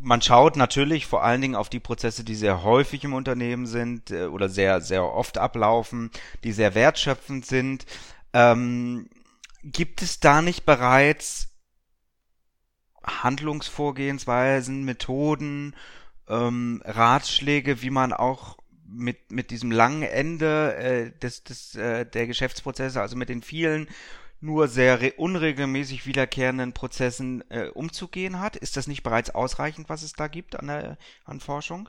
man 0.00 0.22
schaut 0.22 0.56
natürlich 0.56 1.06
vor 1.06 1.22
allen 1.22 1.40
Dingen 1.40 1.54
auf 1.54 1.68
die 1.68 1.80
Prozesse, 1.80 2.24
die 2.24 2.34
sehr 2.34 2.62
häufig 2.62 3.04
im 3.04 3.14
Unternehmen 3.14 3.66
sind 3.66 4.10
äh, 4.10 4.26
oder 4.26 4.48
sehr, 4.48 4.80
sehr 4.80 5.04
oft 5.04 5.38
ablaufen, 5.38 6.10
die 6.44 6.52
sehr 6.52 6.74
wertschöpfend 6.74 7.46
sind. 7.46 7.86
Ähm, 8.32 9.08
gibt 9.62 10.02
es 10.02 10.20
da 10.20 10.42
nicht 10.42 10.64
bereits 10.64 11.48
Handlungsvorgehensweisen, 13.02 14.84
Methoden, 14.84 15.74
ähm, 16.28 16.82
Ratschläge, 16.84 17.82
wie 17.82 17.90
man 17.90 18.12
auch 18.12 18.58
mit, 18.88 19.32
mit 19.32 19.50
diesem 19.50 19.70
langen 19.70 20.02
Ende 20.02 20.76
äh, 20.76 21.18
des, 21.18 21.44
des, 21.44 21.74
äh, 21.74 22.06
der 22.06 22.26
Geschäftsprozesse, 22.26 23.00
also 23.00 23.16
mit 23.16 23.28
den 23.28 23.42
vielen 23.42 23.88
nur 24.40 24.68
sehr 24.68 25.18
unregelmäßig 25.18 26.06
wiederkehrenden 26.06 26.72
Prozessen 26.72 27.44
äh, 27.50 27.68
umzugehen 27.68 28.40
hat? 28.40 28.56
Ist 28.56 28.76
das 28.76 28.86
nicht 28.86 29.02
bereits 29.02 29.34
ausreichend, 29.34 29.88
was 29.88 30.02
es 30.02 30.12
da 30.12 30.28
gibt 30.28 30.56
an, 30.56 30.66
der, 30.66 30.98
an 31.24 31.40
Forschung? 31.40 31.88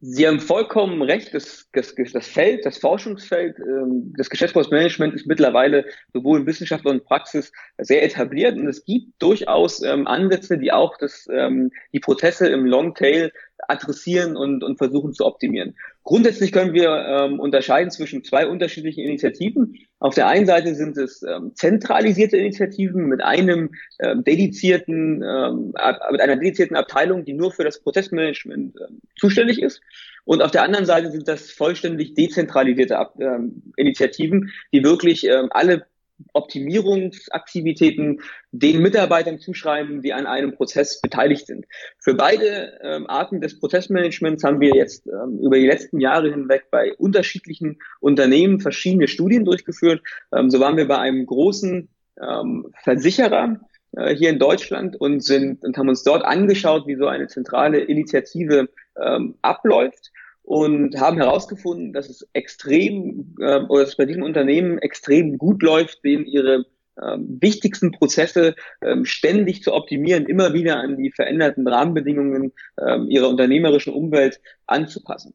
Sie 0.00 0.28
haben 0.28 0.38
vollkommen 0.38 1.02
recht. 1.02 1.34
Das, 1.34 1.68
das, 1.72 1.94
das 2.12 2.28
Feld, 2.28 2.64
das 2.64 2.78
Forschungsfeld 2.78 3.58
ähm, 3.58 4.12
des 4.16 4.30
Geschäftsprozessmanagement 4.30 5.12
ist 5.14 5.26
mittlerweile 5.26 5.86
sowohl 6.12 6.40
in 6.40 6.46
Wissenschaft 6.46 6.86
und 6.86 7.04
Praxis 7.04 7.50
sehr 7.78 8.04
etabliert 8.04 8.56
und 8.56 8.68
es 8.68 8.84
gibt 8.84 9.20
durchaus 9.20 9.82
ähm, 9.82 10.06
Ansätze, 10.06 10.56
die 10.56 10.70
auch 10.70 10.96
das, 10.98 11.28
ähm, 11.32 11.72
die 11.92 11.98
Prozesse 11.98 12.48
im 12.48 12.64
Longtail 12.64 13.32
adressieren 13.66 14.36
und, 14.36 14.62
und 14.62 14.78
versuchen 14.78 15.12
zu 15.12 15.26
optimieren. 15.26 15.74
Grundsätzlich 16.04 16.52
können 16.52 16.72
wir 16.72 16.90
ähm, 16.90 17.40
unterscheiden 17.40 17.90
zwischen 17.90 18.24
zwei 18.24 18.46
unterschiedlichen 18.46 19.04
Initiativen. 19.04 19.76
Auf 19.98 20.14
der 20.14 20.28
einen 20.28 20.46
Seite 20.46 20.74
sind 20.74 20.96
es 20.96 21.22
ähm, 21.22 21.52
zentralisierte 21.54 22.36
Initiativen 22.36 23.06
mit 23.06 23.22
einem 23.22 23.70
ähm, 23.98 24.24
dedizierten, 24.24 25.22
ähm, 25.22 25.74
mit 26.10 26.20
einer 26.20 26.36
dedizierten 26.36 26.76
Abteilung, 26.76 27.24
die 27.24 27.34
nur 27.34 27.52
für 27.52 27.64
das 27.64 27.80
Prozessmanagement 27.80 28.76
ähm, 28.88 29.00
zuständig 29.18 29.60
ist. 29.60 29.80
Und 30.24 30.42
auf 30.42 30.50
der 30.50 30.62
anderen 30.62 30.86
Seite 30.86 31.10
sind 31.10 31.26
das 31.26 31.50
vollständig 31.50 32.14
dezentralisierte 32.14 32.98
ähm, 33.20 33.62
Initiativen, 33.76 34.52
die 34.72 34.84
wirklich 34.84 35.26
ähm, 35.26 35.48
alle 35.50 35.86
Optimierungsaktivitäten 36.32 38.20
den 38.50 38.82
Mitarbeitern 38.82 39.38
zuschreiben, 39.38 40.02
die 40.02 40.12
an 40.12 40.26
einem 40.26 40.54
Prozess 40.54 41.00
beteiligt 41.00 41.46
sind. 41.46 41.66
Für 41.98 42.14
beide 42.14 42.78
ähm, 42.82 43.08
Arten 43.08 43.40
des 43.40 43.58
Prozessmanagements 43.58 44.44
haben 44.44 44.60
wir 44.60 44.74
jetzt 44.74 45.06
ähm, 45.06 45.38
über 45.40 45.56
die 45.56 45.66
letzten 45.66 46.00
Jahre 46.00 46.30
hinweg 46.30 46.64
bei 46.70 46.94
unterschiedlichen 46.94 47.78
Unternehmen 48.00 48.60
verschiedene 48.60 49.08
Studien 49.08 49.44
durchgeführt. 49.44 50.02
Ähm, 50.32 50.50
so 50.50 50.60
waren 50.60 50.76
wir 50.76 50.88
bei 50.88 50.98
einem 50.98 51.26
großen 51.26 51.88
ähm, 52.20 52.72
Versicherer 52.82 53.60
äh, 53.92 54.14
hier 54.14 54.30
in 54.30 54.38
Deutschland 54.38 54.96
und 55.00 55.22
sind 55.24 55.64
und 55.64 55.76
haben 55.76 55.88
uns 55.88 56.02
dort 56.02 56.24
angeschaut, 56.24 56.86
wie 56.86 56.96
so 56.96 57.06
eine 57.06 57.28
zentrale 57.28 57.78
Initiative 57.78 58.68
ähm, 59.00 59.36
abläuft 59.42 60.10
und 60.42 60.98
haben 60.98 61.18
herausgefunden, 61.18 61.92
dass 61.92 62.08
es 62.08 62.28
extrem 62.32 63.34
äh, 63.40 63.60
oder 63.68 63.84
dass 63.84 63.96
bei 63.96 64.06
diesem 64.06 64.22
Unternehmen 64.22 64.78
extrem 64.78 65.38
gut 65.38 65.62
läuft, 65.62 66.04
denen 66.04 66.26
ihre 66.26 66.64
ähm, 67.00 67.38
wichtigsten 67.40 67.92
Prozesse 67.92 68.54
ähm, 68.82 69.04
ständig 69.04 69.62
zu 69.62 69.72
optimieren, 69.72 70.26
immer 70.26 70.52
wieder 70.54 70.78
an 70.78 70.96
die 70.96 71.12
veränderten 71.12 71.66
Rahmenbedingungen 71.68 72.52
ähm, 72.84 73.08
ihrer 73.08 73.28
unternehmerischen 73.28 73.92
Umwelt 73.92 74.40
anzupassen. 74.66 75.34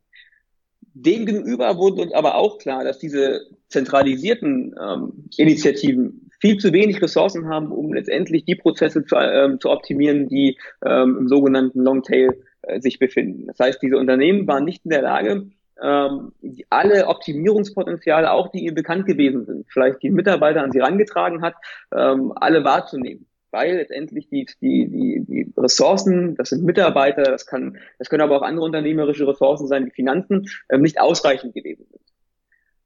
Demgegenüber 0.96 1.78
wurde 1.78 2.02
uns 2.02 2.14
aber 2.14 2.36
auch 2.36 2.58
klar, 2.58 2.84
dass 2.84 3.00
diese 3.00 3.48
zentralisierten 3.70 4.76
ähm, 4.80 5.26
Initiativen 5.38 6.30
viel 6.40 6.58
zu 6.58 6.74
wenig 6.74 7.02
Ressourcen 7.02 7.48
haben, 7.48 7.72
um 7.72 7.94
letztendlich 7.94 8.44
die 8.46 8.56
Prozesse 8.56 9.06
zu, 9.06 9.16
ähm, 9.16 9.60
zu 9.60 9.70
optimieren, 9.70 10.28
die 10.28 10.58
ähm, 10.86 11.18
im 11.22 11.28
sogenannten 11.30 11.80
Longtail 11.80 12.38
äh, 12.64 12.80
sich 12.82 13.00
befinden. 13.00 13.48
Das 13.48 13.60
heißt, 13.60 13.82
diese 13.82 13.98
Unternehmen 13.98 14.48
waren 14.48 14.66
nicht 14.66 14.84
in 14.86 14.92
der 14.92 15.02
Lage, 15.02 15.48
ähm, 15.82 16.32
alle 16.70 17.08
Optimierungspotenziale, 17.08 18.32
auch 18.32 18.50
die 18.52 18.66
ihr 18.66 18.74
bekannt 18.74 19.06
gewesen 19.06 19.46
sind, 19.46 19.66
vielleicht 19.70 20.02
die 20.04 20.12
Mitarbeiter 20.12 20.64
an 20.64 20.72
sie 20.72 20.80
herangetragen 20.80 21.42
hat, 21.42 21.56
ähm, 21.94 22.32
alle 22.36 22.64
wahrzunehmen. 22.64 23.28
Weil 23.52 23.76
letztendlich 23.76 24.30
die, 24.30 24.48
die, 24.62 24.88
die, 24.88 25.26
die 25.28 25.54
Ressourcen, 25.58 26.36
das 26.36 26.50
sind 26.50 26.64
Mitarbeiter, 26.64 27.24
das 27.24 27.46
kann, 27.46 27.78
das 28.00 28.10
können 28.10 28.24
aber 28.24 28.38
auch 28.38 28.42
andere 28.42 28.66
unternehmerische 28.66 29.28
Ressourcen 29.28 29.68
sein, 29.68 29.86
die 29.86 29.92
Finanzen, 29.92 30.48
ähm, 30.70 30.82
nicht 30.82 31.00
ausreichend 31.00 31.54
gewesen 31.54 31.86
sind. 31.90 32.02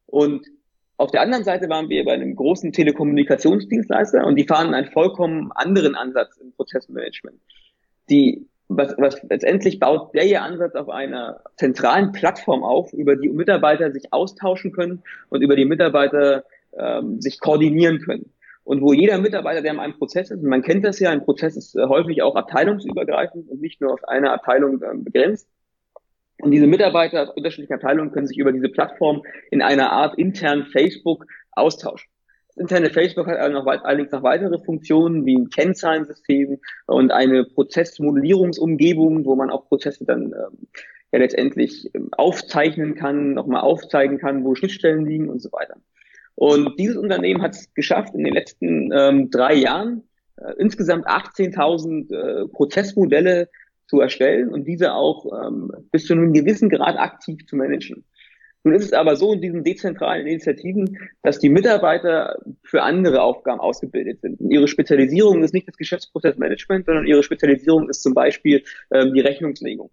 Und 0.06 0.48
auf 0.98 1.12
der 1.12 1.22
anderen 1.22 1.44
Seite 1.44 1.70
waren 1.70 1.90
wir 1.90 2.04
bei 2.04 2.14
einem 2.14 2.36
großen 2.36 2.72
Telekommunikationsdienstleister 2.72 4.26
und 4.26 4.36
die 4.36 4.48
fahren 4.48 4.74
einen 4.74 4.92
vollkommen 4.92 5.52
anderen 5.52 5.96
Ansatz 5.96 6.38
im 6.38 6.52
Prozessmanagement. 6.54 7.40
Die 8.10 8.48
was, 8.70 8.96
was 8.98 9.22
letztendlich 9.30 9.80
baut 9.80 10.14
der 10.14 10.26
ihr 10.26 10.42
Ansatz 10.42 10.76
auf 10.76 10.90
einer 10.90 11.42
zentralen 11.56 12.12
Plattform 12.12 12.64
auf, 12.64 12.94
über 12.94 13.16
die 13.16 13.30
Mitarbeiter 13.30 13.92
sich 13.92 14.12
austauschen 14.12 14.72
können 14.72 15.04
und 15.30 15.42
über 15.42 15.56
die 15.56 15.66
Mitarbeiter 15.66 16.44
ähm, 16.78 17.22
sich 17.22 17.40
koordinieren 17.40 18.00
können. 18.00 18.32
Und 18.64 18.82
wo 18.82 18.92
jeder 18.92 19.18
Mitarbeiter, 19.18 19.62
der 19.62 19.72
in 19.72 19.80
einem 19.80 19.98
Prozess 19.98 20.30
ist, 20.30 20.44
und 20.44 20.50
man 20.50 20.62
kennt 20.62 20.84
das 20.84 21.00
ja, 21.00 21.10
ein 21.12 21.24
Prozess 21.24 21.56
ist 21.56 21.76
äh, 21.76 21.86
häufig 21.86 22.22
auch 22.22 22.36
abteilungsübergreifend 22.36 23.50
und 23.50 23.62
nicht 23.62 23.80
nur 23.80 23.94
auf 23.94 24.04
eine 24.04 24.32
Abteilung 24.32 24.82
äh, 24.82 24.96
begrenzt. 24.96 25.48
Und 26.40 26.52
diese 26.52 26.68
Mitarbeiter 26.68 27.24
aus 27.24 27.30
unterschiedlichen 27.30 27.74
Abteilungen 27.74 28.12
können 28.12 28.28
sich 28.28 28.38
über 28.38 28.52
diese 28.52 28.70
Plattform 28.70 29.24
in 29.50 29.62
einer 29.62 29.92
Art 29.92 30.18
intern 30.20 30.66
Facebook 30.66 31.26
austauschen 31.52 32.10
interne 32.58 32.90
Facebook 32.90 33.28
hat 33.28 33.38
allerdings 33.38 34.12
noch 34.12 34.24
weitere 34.24 34.60
Funktionen 34.60 35.26
wie 35.26 35.38
ein 35.38 35.50
Kennzahlensystem 35.50 36.60
und 36.86 37.12
eine 37.12 37.46
Prozessmodellierungsumgebung, 37.46 39.26
wo 39.26 39.36
man 39.36 39.50
auch 39.50 39.68
Prozesse 39.68 40.06
dann 40.06 40.34
ähm, 40.34 40.68
ja 41.12 41.20
letztendlich 41.20 41.90
ähm, 41.94 42.10
aufzeichnen 42.12 42.96
kann, 42.96 43.34
nochmal 43.34 43.62
aufzeigen 43.62 44.18
kann, 44.18 44.44
wo 44.44 44.56
Schnittstellen 44.56 45.06
liegen 45.06 45.30
und 45.30 45.42
so 45.42 45.52
weiter. 45.52 45.78
Und 46.36 46.80
dieses 46.80 46.98
Unternehmen 46.98 47.42
hat 47.42 47.56
es 47.56 47.74
geschafft, 47.74 48.14
in 48.14 48.24
den 48.24 48.34
letzten 48.34 48.92
ähm, 48.92 49.32
drei 49.32 49.56
Jahren 49.56 50.04
äh, 50.38 50.54
insgesamt 50.60 51.08
18.000 51.08 52.14
äh, 52.14 52.48
Prozessmodelle 52.48 53.50
zu 53.88 54.02
erstellen 54.02 54.50
und 54.50 54.66
diese 54.66 54.94
auch 54.94 55.26
ähm, 55.46 55.72
bis 55.92 56.06
zu 56.06 56.14
einem 56.14 56.34
gewissen 56.34 56.70
Grad 56.70 56.98
aktiv 56.98 57.46
zu 57.48 57.56
managen. 57.56 58.04
Nun 58.64 58.76
ist 58.76 58.86
es 58.86 58.94
aber 58.94 59.16
so 59.16 59.34
in 59.34 59.42
diesen 59.42 59.64
dezentralen 59.64 60.28
Initiativen, 60.28 60.98
dass 61.24 61.40
die 61.40 61.50
Mitarbeiter 61.50 62.38
für 62.64 62.84
andere 62.84 63.22
Aufgaben 63.22 63.62
ausgebildet 63.62 64.22
sind. 64.22 64.40
Und 64.42 64.52
ihre 64.52 64.68
Spezialisierung 64.68 65.44
ist 65.44 65.54
nicht 65.54 65.68
das 65.68 65.78
Geschäftsprozessmanagement, 65.78 66.86
sondern 66.86 67.06
ihre 67.06 67.24
Spezialisierung 67.24 67.90
ist 67.90 68.04
zum 68.04 68.14
Beispiel 68.14 68.64
ähm, 68.92 69.14
die 69.14 69.22
Rechnungslegung. 69.22 69.90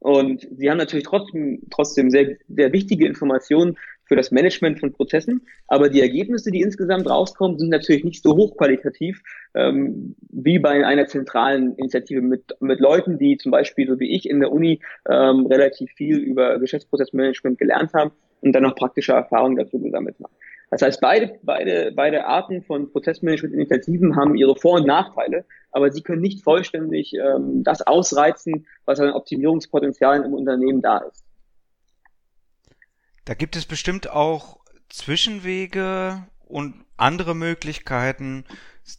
Und 0.00 0.46
sie 0.56 0.70
haben 0.70 0.78
natürlich 0.78 1.06
trotzdem, 1.06 1.62
trotzdem 1.70 2.10
sehr, 2.10 2.36
sehr 2.48 2.72
wichtige 2.72 3.06
Informationen 3.06 3.76
für 4.08 4.16
das 4.16 4.30
Management 4.30 4.80
von 4.80 4.92
Prozessen, 4.92 5.46
aber 5.68 5.90
die 5.90 6.00
Ergebnisse, 6.00 6.50
die 6.50 6.62
insgesamt 6.62 7.08
rauskommen, 7.08 7.58
sind 7.58 7.68
natürlich 7.68 8.04
nicht 8.04 8.22
so 8.22 8.34
hochqualitativ 8.34 9.22
ähm, 9.54 10.16
wie 10.30 10.58
bei 10.58 10.84
einer 10.84 11.06
zentralen 11.06 11.76
Initiative 11.76 12.22
mit, 12.22 12.56
mit 12.60 12.80
Leuten, 12.80 13.18
die 13.18 13.36
zum 13.36 13.52
Beispiel, 13.52 13.86
so 13.86 14.00
wie 14.00 14.14
ich 14.16 14.28
in 14.28 14.40
der 14.40 14.50
Uni, 14.50 14.80
ähm, 15.08 15.46
relativ 15.46 15.92
viel 15.92 16.16
über 16.16 16.58
Geschäftsprozessmanagement 16.58 17.58
gelernt 17.58 17.92
haben 17.92 18.12
und 18.40 18.52
dann 18.52 18.62
noch 18.62 18.74
praktische 18.74 19.12
Erfahrungen 19.12 19.56
dazu 19.56 19.78
gesammelt 19.78 20.16
haben. 20.22 20.32
Das 20.70 20.82
heißt, 20.82 21.00
beide, 21.00 21.38
beide, 21.42 21.92
beide 21.94 22.26
Arten 22.26 22.62
von 22.62 22.90
Prozessmanagement-Initiativen 22.90 24.16
haben 24.16 24.34
ihre 24.34 24.54
Vor- 24.54 24.76
und 24.76 24.86
Nachteile, 24.86 25.44
aber 25.70 25.90
sie 25.90 26.02
können 26.02 26.20
nicht 26.20 26.44
vollständig 26.44 27.14
ähm, 27.14 27.62
das 27.62 27.82
ausreizen, 27.82 28.66
was 28.84 29.00
an 29.00 29.12
Optimierungspotenzialen 29.12 30.24
im 30.24 30.34
Unternehmen 30.34 30.82
da 30.82 30.98
ist. 30.98 31.27
Da 33.28 33.34
gibt 33.34 33.56
es 33.56 33.66
bestimmt 33.66 34.10
auch 34.10 34.56
Zwischenwege 34.88 36.24
und 36.46 36.72
andere 36.96 37.34
Möglichkeiten, 37.34 38.46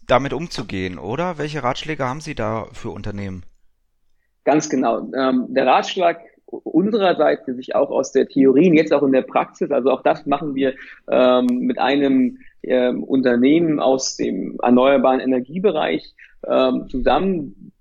damit 0.05 0.33
umzugehen, 0.33 1.00
oder? 1.00 1.39
Welche 1.39 1.63
Ratschläge 1.63 2.07
haben 2.07 2.21
Sie 2.21 2.36
da 2.36 2.67
für 2.71 2.91
Unternehmen? 2.91 3.43
Ganz 4.43 4.69
genau. 4.69 5.12
Ähm, 5.17 5.48
der 5.50 5.65
Ratschlag 5.65 6.19
unsererseits, 6.45 7.45
der 7.45 7.55
sich 7.55 7.74
auch 7.74 7.89
aus 7.89 8.12
der 8.12 8.27
Theorie 8.27 8.69
und 8.69 8.75
jetzt 8.75 8.93
auch 8.93 9.01
in 9.01 9.13
der 9.13 9.24
Praxis, 9.24 9.71
also 9.71 9.89
auch 9.89 10.03
das 10.03 10.27
machen 10.27 10.53
wir 10.53 10.75
ähm, 11.09 11.48
mit 11.62 11.79
einem 11.79 12.38
ähm, 12.62 13.03
Unternehmen 13.03 13.79
aus 13.79 14.15
dem 14.15 14.59
erneuerbaren 14.62 15.21
Energiebereich 15.21 16.13
zusammen, 16.88 17.74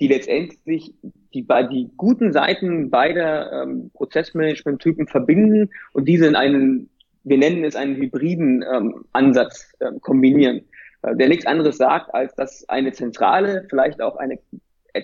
die 0.00 0.08
letztendlich 0.08 0.92
die, 1.34 1.46
die 1.70 1.90
guten 1.96 2.32
Seiten 2.32 2.90
beider 2.90 3.62
ähm, 3.62 3.90
Prozessmanagement-Typen 3.94 5.06
verbinden 5.06 5.70
und 5.92 6.06
diese 6.06 6.26
in 6.26 6.36
einen, 6.36 6.90
wir 7.24 7.38
nennen 7.38 7.64
es 7.64 7.76
einen 7.76 7.96
hybriden 7.96 8.64
ähm, 8.72 9.04
Ansatz 9.12 9.72
ähm, 9.80 10.00
kombinieren, 10.00 10.62
äh, 11.02 11.16
der 11.16 11.28
nichts 11.28 11.46
anderes 11.46 11.78
sagt, 11.78 12.14
als 12.14 12.34
dass 12.34 12.68
eine 12.68 12.92
zentrale, 12.92 13.66
vielleicht 13.68 14.00
auch 14.00 14.16
eine 14.16 14.38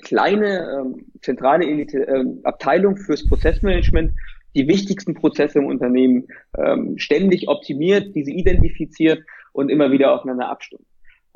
kleine 0.03 0.81
ähm, 0.81 1.07
zentrale 1.23 1.65
äh, 1.65 2.25
Abteilung 2.45 2.97
fürs 2.97 3.27
Prozessmanagement 3.27 4.13
die 4.55 4.69
wichtigsten 4.69 5.15
Prozesse 5.15 5.59
im 5.59 5.67
Unternehmen 5.67 6.27
ähm, 6.57 6.99
ständig 6.99 7.49
optimiert, 7.49 8.15
diese 8.15 8.31
identifiziert 8.31 9.23
und 9.53 9.71
immer 9.71 9.91
wieder 9.91 10.13
aufeinander 10.13 10.49
abstimmt. 10.49 10.88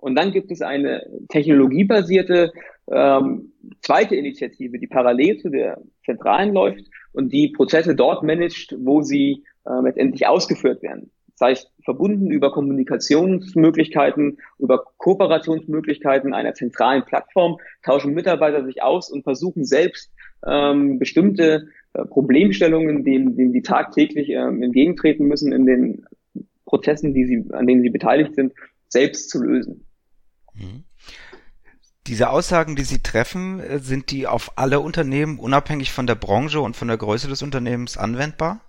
Und 0.03 0.17
dann 0.17 0.33
gibt 0.33 0.51
es 0.51 0.63
eine 0.63 1.07
technologiebasierte 1.29 2.53
ähm, 2.91 3.53
zweite 3.83 4.17
Initiative, 4.17 4.81
die 4.81 4.89
parallel 4.89 5.39
zu 5.39 5.49
der 5.49 5.81
zentralen 6.05 6.53
läuft 6.53 6.85
und 7.13 7.33
die 7.33 7.51
Prozesse 7.51 7.95
dort 7.95 8.25
managt, 8.25 8.75
wo 8.81 9.03
sie 9.03 9.45
äh, 9.65 9.81
letztendlich 9.85 10.27
ausgeführt 10.27 10.83
werden. 10.83 11.13
Das 11.39 11.49
heißt, 11.49 11.73
verbunden 11.85 12.33
über 12.33 12.51
Kommunikationsmöglichkeiten, 12.51 14.39
über 14.59 14.83
Kooperationsmöglichkeiten 14.97 16.35
einer 16.35 16.55
zentralen 16.55 17.05
Plattform, 17.05 17.59
tauschen 17.85 18.13
Mitarbeiter 18.13 18.65
sich 18.65 18.83
aus 18.83 19.09
und 19.09 19.23
versuchen 19.23 19.65
selbst 19.65 20.11
ähm, 20.45 20.99
bestimmte 20.99 21.69
äh, 21.95 22.05
Problemstellungen, 22.07 23.05
denen, 23.05 23.37
denen 23.37 23.53
die 23.53 23.63
tagtäglich 23.63 24.31
ähm, 24.31 24.65
entgegentreten 24.65 25.29
müssen 25.29 25.53
in 25.53 25.65
den 25.65 26.07
Prozessen, 26.67 27.15
die 27.15 27.25
sie, 27.25 27.45
an 27.53 27.69
denen 27.69 27.83
sie 27.83 27.91
beteiligt 27.91 28.35
sind, 28.35 28.53
selbst 28.89 29.31
zu 29.31 29.41
lösen. 29.41 29.87
Mhm. 30.55 30.85
Diese 32.07 32.31
Aussagen, 32.31 32.75
die 32.75 32.83
Sie 32.83 33.01
treffen, 33.01 33.61
äh, 33.61 33.79
sind 33.79 34.11
die 34.11 34.27
auf 34.27 34.53
alle 34.57 34.81
Unternehmen 34.81 35.39
unabhängig 35.39 35.93
von 35.93 36.07
der 36.07 36.17
Branche 36.17 36.61
und 36.61 36.77
von 36.77 36.89
der 36.89 36.97
Größe 36.97 37.29
des 37.29 37.43
Unternehmens 37.43 37.97
anwendbar? 37.97 38.61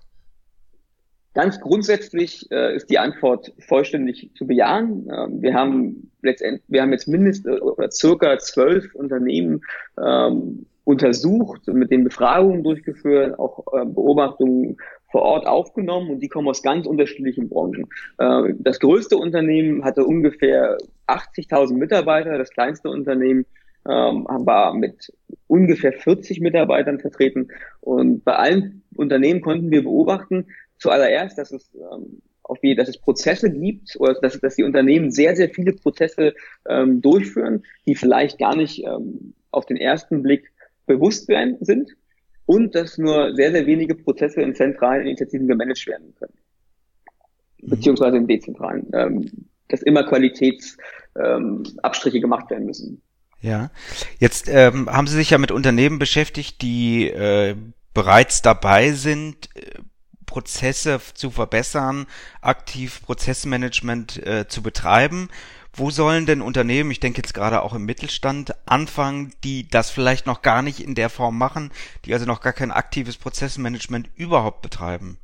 Ganz 1.33 1.59
grundsätzlich 1.59 2.51
äh, 2.51 2.75
ist 2.75 2.91
die 2.91 2.99
Antwort 2.99 3.53
vollständig 3.67 4.29
zu 4.35 4.45
bejahen. 4.45 5.09
Ähm, 5.11 5.41
wir 5.41 5.55
haben 5.55 6.11
letztendlich, 6.21 6.63
wir 6.67 6.83
haben 6.83 6.91
jetzt 6.91 7.07
mindestens 7.07 7.59
oder 7.59 7.89
circa 7.89 8.37
zwölf 8.37 8.93
Unternehmen 8.93 9.61
ähm, 9.97 10.67
untersucht, 10.83 11.65
mit 11.67 11.89
den 11.89 12.03
Befragungen 12.03 12.63
durchgeführt, 12.63 13.39
auch 13.39 13.65
äh, 13.73 13.83
Beobachtungen 13.85 14.77
vor 15.13 15.21
Ort 15.21 15.45
aufgenommen 15.45 16.09
und 16.09 16.21
die 16.21 16.27
kommen 16.27 16.47
aus 16.47 16.63
ganz 16.63 16.87
unterschiedlichen 16.87 17.47
Branchen. 17.47 17.87
Äh, 18.17 18.55
das 18.57 18.79
größte 18.79 19.15
Unternehmen 19.15 19.85
hatte 19.85 20.03
ungefähr 20.05 20.75
80.000 21.07 21.75
Mitarbeiter, 21.75 22.39
das 22.39 22.49
kleinste 22.49 22.89
Unternehmen 22.89 23.45
ähm, 23.87 24.25
war 24.27 24.73
mit 24.73 25.13
ungefähr 25.45 25.93
40 25.93 26.41
Mitarbeitern 26.41 26.99
vertreten 26.99 27.49
und 27.81 28.25
bei 28.25 28.35
allen 28.35 28.81
Unternehmen 28.95 29.41
konnten 29.41 29.69
wir 29.69 29.83
beobachten, 29.83 30.47
zuallererst, 30.79 31.37
dass 31.37 31.51
es 31.51 31.69
ähm, 31.75 32.23
auf 32.41 32.59
die, 32.59 32.75
dass 32.75 32.89
es 32.89 32.97
Prozesse 32.97 33.51
gibt 33.51 33.95
oder 33.99 34.15
dass, 34.15 34.39
dass 34.39 34.55
die 34.55 34.63
Unternehmen 34.63 35.11
sehr, 35.11 35.35
sehr 35.35 35.49
viele 35.49 35.73
Prozesse 35.73 36.33
ähm, 36.67 37.03
durchführen, 37.03 37.63
die 37.85 37.93
vielleicht 37.93 38.39
gar 38.39 38.55
nicht 38.55 38.83
ähm, 38.83 39.35
auf 39.51 39.67
den 39.67 39.77
ersten 39.77 40.23
Blick 40.23 40.51
bewusst 40.87 41.27
werden, 41.27 41.57
sind 41.61 41.95
und 42.45 42.75
dass 42.75 42.97
nur 42.97 43.33
sehr, 43.35 43.51
sehr 43.51 43.65
wenige 43.65 43.95
Prozesse 43.95 44.41
in 44.41 44.55
zentralen 44.55 45.07
Initiativen 45.07 45.47
gemanagt 45.47 45.87
werden 45.87 46.13
können. 46.15 46.33
Mhm. 47.61 47.69
Beziehungsweise 47.69 48.17
in 48.17 48.27
dezentralen. 48.27 48.87
Ähm, 48.93 49.31
dass 49.69 49.81
immer 49.81 50.03
Qualitätsabstriche 50.03 52.17
ähm, 52.17 52.21
gemacht 52.21 52.49
werden 52.49 52.65
müssen. 52.65 53.01
Ja, 53.41 53.71
jetzt 54.19 54.47
ähm, 54.47 54.89
haben 54.89 55.07
Sie 55.07 55.15
sich 55.15 55.31
ja 55.31 55.37
mit 55.37 55.51
Unternehmen 55.51 55.99
beschäftigt, 55.99 56.61
die 56.61 57.09
äh, 57.09 57.55
bereits 57.93 58.41
dabei 58.41 58.91
sind, 58.91 59.49
äh, 59.55 59.79
Prozesse 60.25 60.99
zu 61.13 61.29
verbessern, 61.29 62.07
aktiv 62.41 63.01
Prozessmanagement 63.03 64.25
äh, 64.25 64.47
zu 64.47 64.63
betreiben. 64.63 65.29
Wo 65.75 65.89
sollen 65.89 66.27
denn 66.27 66.41
Unternehmen, 66.41 66.91
ich 66.91 66.99
denke 66.99 67.17
jetzt 67.17 67.33
gerade 67.33 67.63
auch 67.63 67.73
im 67.73 67.85
Mittelstand, 67.85 68.53
anfangen, 68.67 69.33
die 69.43 69.67
das 69.67 69.89
vielleicht 69.89 70.27
noch 70.27 70.43
gar 70.43 70.61
nicht 70.61 70.79
in 70.79 70.93
der 70.93 71.09
Form 71.09 71.35
machen, 71.35 71.71
die 72.05 72.13
also 72.13 72.27
noch 72.27 72.41
gar 72.41 72.53
kein 72.53 72.69
aktives 72.69 73.17
Prozessmanagement 73.17 74.07
überhaupt 74.15 74.61
betreiben? 74.61 75.17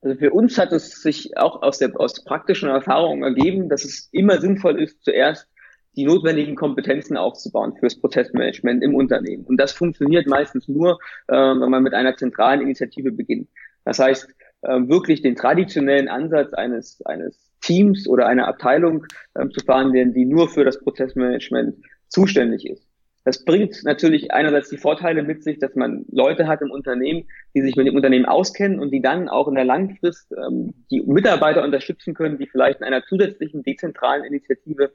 Also 0.00 0.18
für 0.18 0.30
uns 0.30 0.56
hat 0.56 0.72
es 0.72 1.02
sich 1.02 1.36
auch 1.36 1.60
aus 1.60 1.76
der 1.76 1.92
aus 2.00 2.24
praktischen 2.24 2.70
Erfahrung 2.70 3.22
ergeben, 3.22 3.68
dass 3.68 3.84
es 3.84 4.08
immer 4.12 4.40
sinnvoll 4.40 4.80
ist, 4.82 5.04
zuerst 5.04 5.46
die 5.94 6.06
notwendigen 6.06 6.56
Kompetenzen 6.56 7.18
aufzubauen 7.18 7.76
fürs 7.78 8.00
Prozessmanagement 8.00 8.82
im 8.82 8.94
Unternehmen. 8.94 9.44
Und 9.44 9.58
das 9.58 9.72
funktioniert 9.72 10.26
meistens 10.26 10.68
nur, 10.68 10.98
äh, 11.28 11.34
wenn 11.34 11.70
man 11.70 11.82
mit 11.82 11.92
einer 11.92 12.16
zentralen 12.16 12.62
Initiative 12.62 13.12
beginnt. 13.12 13.50
Das 13.84 13.98
heißt, 13.98 14.26
äh, 14.62 14.88
wirklich 14.88 15.20
den 15.20 15.36
traditionellen 15.36 16.08
Ansatz 16.08 16.54
eines, 16.54 17.04
eines 17.04 17.51
Teams 17.62 18.06
oder 18.06 18.26
einer 18.26 18.46
Abteilung 18.46 19.06
ähm, 19.38 19.50
zu 19.50 19.64
fahren, 19.64 19.92
die 19.92 20.24
nur 20.24 20.48
für 20.48 20.64
das 20.64 20.80
Prozessmanagement 20.80 21.76
zuständig 22.08 22.68
ist. 22.68 22.86
Das 23.24 23.44
bringt 23.44 23.84
natürlich 23.84 24.32
einerseits 24.32 24.68
die 24.68 24.78
Vorteile 24.78 25.22
mit 25.22 25.44
sich, 25.44 25.60
dass 25.60 25.76
man 25.76 26.04
Leute 26.10 26.48
hat 26.48 26.60
im 26.60 26.72
Unternehmen, 26.72 27.28
die 27.54 27.62
sich 27.62 27.76
mit 27.76 27.86
dem 27.86 27.94
Unternehmen 27.94 28.26
auskennen 28.26 28.80
und 28.80 28.90
die 28.90 29.00
dann 29.00 29.28
auch 29.28 29.46
in 29.46 29.54
der 29.54 29.64
Langfrist 29.64 30.32
ähm, 30.32 30.74
die 30.90 31.00
Mitarbeiter 31.02 31.62
unterstützen 31.62 32.14
können, 32.14 32.38
die 32.38 32.48
vielleicht 32.48 32.80
in 32.80 32.86
einer 32.86 33.04
zusätzlichen 33.04 33.62
dezentralen 33.62 34.24
Initiative 34.24 34.90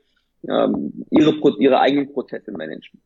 ähm, 0.47 1.05
ihre, 1.09 1.35
ihre 1.59 1.79
eigenen 1.79 2.11
Prozesse 2.11 2.51
managen. 2.51 2.99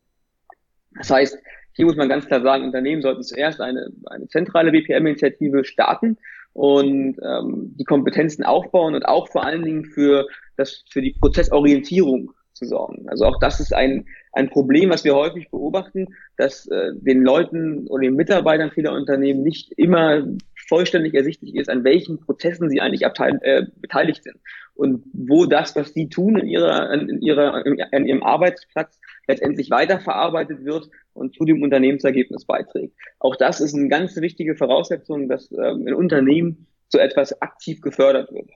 Das 0.96 1.08
heißt, 1.08 1.38
hier 1.74 1.86
muss 1.86 1.96
man 1.96 2.08
ganz 2.08 2.26
klar 2.26 2.42
sagen, 2.42 2.64
Unternehmen 2.64 3.00
sollten 3.00 3.22
zuerst 3.22 3.60
eine, 3.60 3.90
eine 4.06 4.26
zentrale 4.26 4.72
BPM-Initiative 4.72 5.64
starten 5.64 6.18
und 6.52 7.16
ähm, 7.22 7.74
die 7.78 7.84
Kompetenzen 7.84 8.44
aufbauen 8.44 8.94
und 8.94 9.04
auch 9.06 9.28
vor 9.28 9.44
allen 9.44 9.64
Dingen 9.64 9.84
für 9.84 10.26
das 10.56 10.84
für 10.90 11.00
die 11.00 11.16
Prozessorientierung 11.18 12.32
zu 12.52 12.66
sorgen. 12.66 13.08
Also 13.08 13.24
auch 13.24 13.38
das 13.40 13.60
ist 13.60 13.74
ein 13.74 14.04
ein 14.32 14.48
Problem, 14.48 14.90
was 14.90 15.04
wir 15.04 15.14
häufig 15.14 15.50
beobachten, 15.50 16.08
dass 16.36 16.66
äh, 16.68 16.92
den 16.94 17.22
Leuten 17.22 17.86
oder 17.88 18.02
den 18.02 18.16
Mitarbeitern 18.16 18.70
vieler 18.70 18.92
Unternehmen 18.92 19.42
nicht 19.42 19.72
immer 19.76 20.26
vollständig 20.68 21.14
ersichtlich 21.14 21.54
ist, 21.54 21.68
an 21.68 21.84
welchen 21.84 22.18
Prozessen 22.18 22.70
sie 22.70 22.80
eigentlich 22.80 23.04
abteil, 23.04 23.38
äh, 23.42 23.66
beteiligt 23.76 24.24
sind 24.24 24.36
und 24.74 25.04
wo 25.12 25.44
das, 25.44 25.76
was 25.76 25.92
sie 25.92 26.08
tun 26.08 26.38
in 26.38 26.48
ihrer 26.48 26.92
in 26.92 27.20
ihrer 27.20 27.66
in 27.66 28.06
ihrem 28.06 28.22
Arbeitsplatz 28.22 28.98
letztendlich 29.26 29.70
weiterverarbeitet 29.70 30.64
wird 30.64 30.90
und 31.12 31.34
zu 31.34 31.44
dem 31.44 31.62
Unternehmensergebnis 31.62 32.44
beiträgt. 32.44 32.94
Auch 33.18 33.36
das 33.36 33.60
ist 33.60 33.74
eine 33.74 33.88
ganz 33.88 34.16
wichtige 34.16 34.56
Voraussetzung, 34.56 35.28
dass 35.28 35.50
ähm, 35.52 35.86
ein 35.86 35.94
Unternehmen 35.94 36.66
so 36.88 36.98
etwas 36.98 37.40
aktiv 37.40 37.80
gefördert 37.80 38.32
wird. 38.32 38.50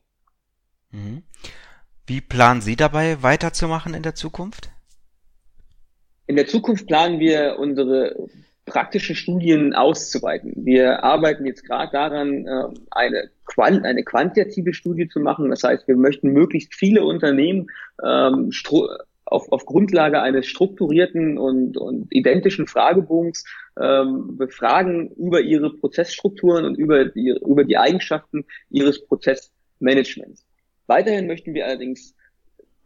Mhm. 0.91 1.23
Wie 2.07 2.21
planen 2.21 2.61
Sie 2.61 2.77
dabei 2.77 3.23
weiterzumachen 3.23 3.95
in 3.95 4.03
der 4.03 4.15
Zukunft? 4.15 4.71
In 6.27 6.37
der 6.37 6.47
Zukunft 6.47 6.87
planen 6.87 7.21
wir 7.21 7.57
unsere 7.59 8.29
praktischen 8.65 9.15
Studien 9.15 9.75
auszuweiten. 9.75 10.53
Wir 10.57 11.05
arbeiten 11.05 11.47
jetzt 11.47 11.65
gerade 11.65 11.93
daran, 11.93 12.47
ähm, 12.47 12.75
eine, 12.91 13.31
eine 13.57 14.03
quantitative 14.03 14.75
Studie 14.75 15.09
zu 15.09 15.21
machen. 15.21 15.51
Das 15.51 15.63
heißt, 15.63 15.87
wir 15.87 15.97
möchten 15.97 16.33
möglichst 16.33 16.75
viele 16.75 17.05
Unternehmen 17.05 17.69
ähm, 18.05 18.51
auf, 19.27 19.51
auf 19.53 19.67
Grundlage 19.67 20.23
eines 20.23 20.47
strukturierten 20.47 21.37
und, 21.37 21.77
und 21.77 22.07
identischen 22.11 22.67
Fragebogens 22.67 23.45
ähm, 23.79 24.37
befragen 24.37 25.11
über 25.11 25.41
ihre 25.41 25.75
Prozessstrukturen 25.75 26.65
und 26.65 26.77
über 26.77 27.05
die, 27.05 27.35
über 27.45 27.65
die 27.65 27.77
Eigenschaften 27.77 28.47
ihres 28.71 29.05
Prozessmanagements. 29.05 30.47
Weiterhin 30.87 31.27
möchten 31.27 31.55
wir 31.55 31.67
allerdings 31.67 32.16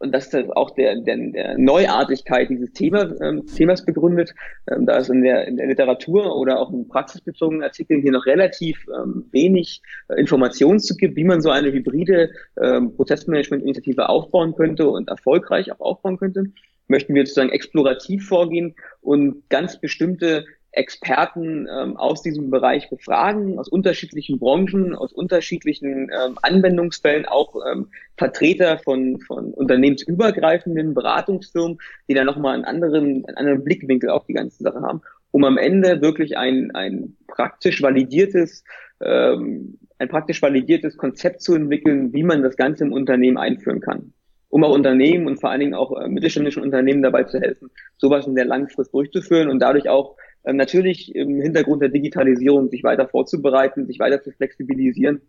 und 0.01 0.11
das 0.11 0.33
ist 0.33 0.49
auch 0.55 0.71
der, 0.71 0.95
der, 0.97 1.17
der 1.17 1.57
Neuartigkeit 1.57 2.49
dieses 2.49 2.73
Thema, 2.73 3.13
ähm, 3.21 3.45
Themas 3.45 3.85
begründet, 3.85 4.33
ähm, 4.69 4.85
da 4.85 4.97
es 4.97 5.09
in 5.09 5.21
der, 5.21 5.47
in 5.47 5.57
der 5.57 5.67
Literatur 5.67 6.35
oder 6.35 6.59
auch 6.59 6.73
in 6.73 6.87
praxisbezogenen 6.87 7.63
Artikeln 7.63 8.01
hier 8.01 8.11
noch 8.11 8.25
relativ 8.25 8.85
ähm, 8.87 9.25
wenig 9.31 9.81
äh, 10.09 10.19
Informationen 10.19 10.79
zu 10.79 10.95
gibt, 10.95 11.15
wie 11.15 11.23
man 11.23 11.41
so 11.41 11.51
eine 11.51 11.71
hybride 11.71 12.31
ähm, 12.61 12.95
Prozessmanagement-Initiative 12.95 14.09
aufbauen 14.09 14.55
könnte 14.55 14.89
und 14.89 15.09
erfolgreich 15.09 15.71
auch 15.71 15.79
aufbauen 15.79 16.17
könnte, 16.17 16.45
möchten 16.87 17.13
wir 17.13 17.25
sozusagen 17.25 17.51
explorativ 17.51 18.27
vorgehen 18.27 18.75
und 19.01 19.49
ganz 19.49 19.79
bestimmte 19.79 20.45
Experten 20.73 21.67
ähm, 21.67 21.97
aus 21.97 22.21
diesem 22.21 22.49
Bereich 22.49 22.89
befragen, 22.89 23.59
aus 23.59 23.67
unterschiedlichen 23.67 24.39
Branchen, 24.39 24.95
aus 24.95 25.11
unterschiedlichen 25.11 26.09
ähm, 26.09 26.37
Anwendungsfällen, 26.41 27.25
auch 27.25 27.55
ähm, 27.69 27.89
Vertreter 28.17 28.77
von, 28.77 29.19
von 29.19 29.53
unternehmensübergreifenden 29.53 30.93
Beratungsfirmen, 30.93 31.77
die 32.07 32.13
dann 32.13 32.25
nochmal 32.25 32.55
einen 32.55 32.65
anderen, 32.65 33.25
einen 33.25 33.37
anderen 33.37 33.63
Blickwinkel 33.63 34.09
auf 34.09 34.25
die 34.25 34.33
ganze 34.33 34.63
Sache 34.63 34.81
haben, 34.81 35.01
um 35.31 35.43
am 35.43 35.57
Ende 35.57 36.01
wirklich 36.01 36.37
ein, 36.37 36.71
ein 36.71 37.17
praktisch 37.27 37.81
validiertes 37.81 38.63
ähm, 39.01 39.77
ein 40.01 40.09
praktisch 40.09 40.41
validiertes 40.41 40.97
Konzept 40.97 41.41
zu 41.41 41.53
entwickeln, 41.53 42.11
wie 42.11 42.23
man 42.23 42.41
das 42.41 42.57
Ganze 42.57 42.83
im 42.83 42.91
Unternehmen 42.91 43.37
einführen 43.37 43.81
kann. 43.81 44.13
Um 44.49 44.63
auch 44.63 44.73
Unternehmen 44.73 45.27
und 45.27 45.39
vor 45.39 45.49
allen 45.49 45.61
Dingen 45.61 45.73
auch 45.75 45.97
äh, 45.97 46.09
mittelständischen 46.09 46.63
Unternehmen 46.63 47.03
dabei 47.03 47.23
zu 47.23 47.39
helfen, 47.39 47.69
sowas 47.97 48.27
in 48.27 48.35
der 48.35 48.45
Langfrist 48.45 48.93
durchzuführen 48.93 49.49
und 49.49 49.59
dadurch 49.59 49.87
auch 49.87 50.17
äh, 50.43 50.53
natürlich 50.53 51.15
im 51.15 51.41
Hintergrund 51.41 51.81
der 51.81 51.89
Digitalisierung 51.89 52.69
sich 52.69 52.83
weiter 52.83 53.07
vorzubereiten, 53.07 53.87
sich 53.87 53.99
weiter 53.99 54.21
zu 54.23 54.31
flexibilisieren 54.31 55.21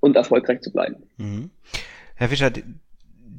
und 0.00 0.16
erfolgreich 0.16 0.60
zu 0.60 0.72
bleiben. 0.72 1.04
Mhm. 1.16 1.50
Herr 2.14 2.28
Fischer, 2.28 2.50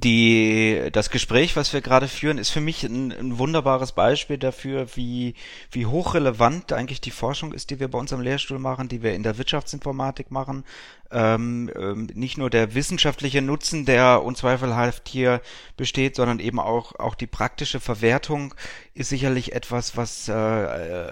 die, 0.04 0.90
das 0.92 1.10
Gespräch, 1.10 1.56
was 1.56 1.74
wir 1.74 1.82
gerade 1.82 2.08
führen, 2.08 2.38
ist 2.38 2.52
für 2.52 2.62
mich 2.62 2.84
ein, 2.84 3.12
ein, 3.12 3.40
wunderbares 3.40 3.94
Beispiel 3.94 4.38
dafür, 4.38 4.88
wie, 4.96 5.34
wie 5.72 5.88
hochrelevant 5.88 6.72
eigentlich 6.72 7.02
die 7.02 7.12
Forschung 7.12 7.52
ist, 7.52 7.72
die 7.72 7.80
wir 7.80 7.88
bei 7.88 7.98
uns 7.98 8.14
am 8.14 8.22
Lehrstuhl 8.22 8.60
machen, 8.60 8.90
die 8.90 9.02
wir 9.02 9.16
in 9.16 9.24
der 9.24 9.40
Wirtschaftsinformatik 9.40 10.30
machen. 10.30 10.66
Ähm, 11.10 11.72
ähm, 11.76 12.10
nicht 12.14 12.38
nur 12.38 12.50
der 12.50 12.76
wissenschaftliche 12.76 13.42
Nutzen, 13.42 13.86
der 13.86 14.24
unzweifelhaft 14.24 15.08
hier 15.08 15.42
besteht, 15.78 16.16
sondern 16.16 16.40
eben 16.40 16.60
auch, 16.60 16.94
auch 17.00 17.16
die 17.16 17.28
praktische 17.28 17.80
Verwertung 17.80 18.54
ist 18.94 19.10
sicherlich 19.10 19.54
etwas, 19.54 19.98
was 19.98 20.28
äh, 20.28 21.08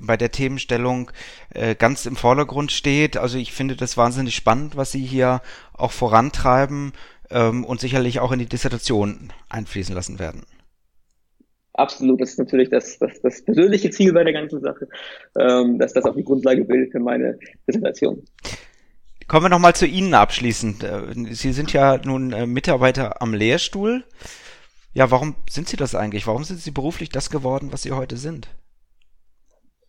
bei 0.00 0.16
der 0.16 0.30
Themenstellung 0.30 1.10
äh, 1.54 1.74
ganz 1.74 2.06
im 2.06 2.14
Vordergrund 2.14 2.70
steht. 2.70 3.16
Also 3.16 3.38
ich 3.38 3.52
finde 3.52 3.74
das 3.74 3.96
wahnsinnig 3.96 4.36
spannend, 4.36 4.76
was 4.76 4.92
Sie 4.92 5.04
hier 5.04 5.40
auch 5.72 5.92
vorantreiben 5.92 6.92
ähm, 7.30 7.64
und 7.64 7.80
sicherlich 7.80 8.20
auch 8.20 8.32
in 8.32 8.38
die 8.38 8.46
Dissertation 8.46 9.32
einfließen 9.48 9.94
lassen 9.94 10.18
werden. 10.18 10.44
Absolut, 11.74 12.20
das 12.20 12.30
ist 12.30 12.38
natürlich 12.38 12.70
das, 12.70 12.98
das, 12.98 13.20
das 13.22 13.44
persönliche 13.44 13.90
Ziel 13.90 14.12
bei 14.12 14.24
der 14.24 14.32
ganzen 14.32 14.60
Sache, 14.60 14.88
ähm, 15.38 15.78
dass 15.78 15.92
das 15.92 16.04
auch 16.04 16.16
die 16.16 16.24
Grundlage 16.24 16.64
bildet 16.64 16.90
für 16.90 16.98
meine 16.98 17.38
Dissertation. 17.68 18.24
Kommen 19.28 19.44
wir 19.44 19.50
nochmal 19.50 19.76
zu 19.76 19.86
Ihnen 19.86 20.14
abschließend. 20.14 20.82
Äh, 20.82 21.34
Sie 21.34 21.52
sind 21.52 21.72
ja 21.72 22.00
nun 22.02 22.32
äh, 22.32 22.46
Mitarbeiter 22.46 23.22
am 23.22 23.32
Lehrstuhl. 23.32 24.02
Ja, 24.92 25.10
warum 25.10 25.36
sind 25.48 25.68
Sie 25.68 25.76
das 25.76 25.94
eigentlich? 25.94 26.26
Warum 26.26 26.42
sind 26.42 26.58
Sie 26.58 26.72
beruflich 26.72 27.10
das 27.10 27.30
geworden, 27.30 27.68
was 27.70 27.82
Sie 27.82 27.92
heute 27.92 28.16
sind? 28.16 28.48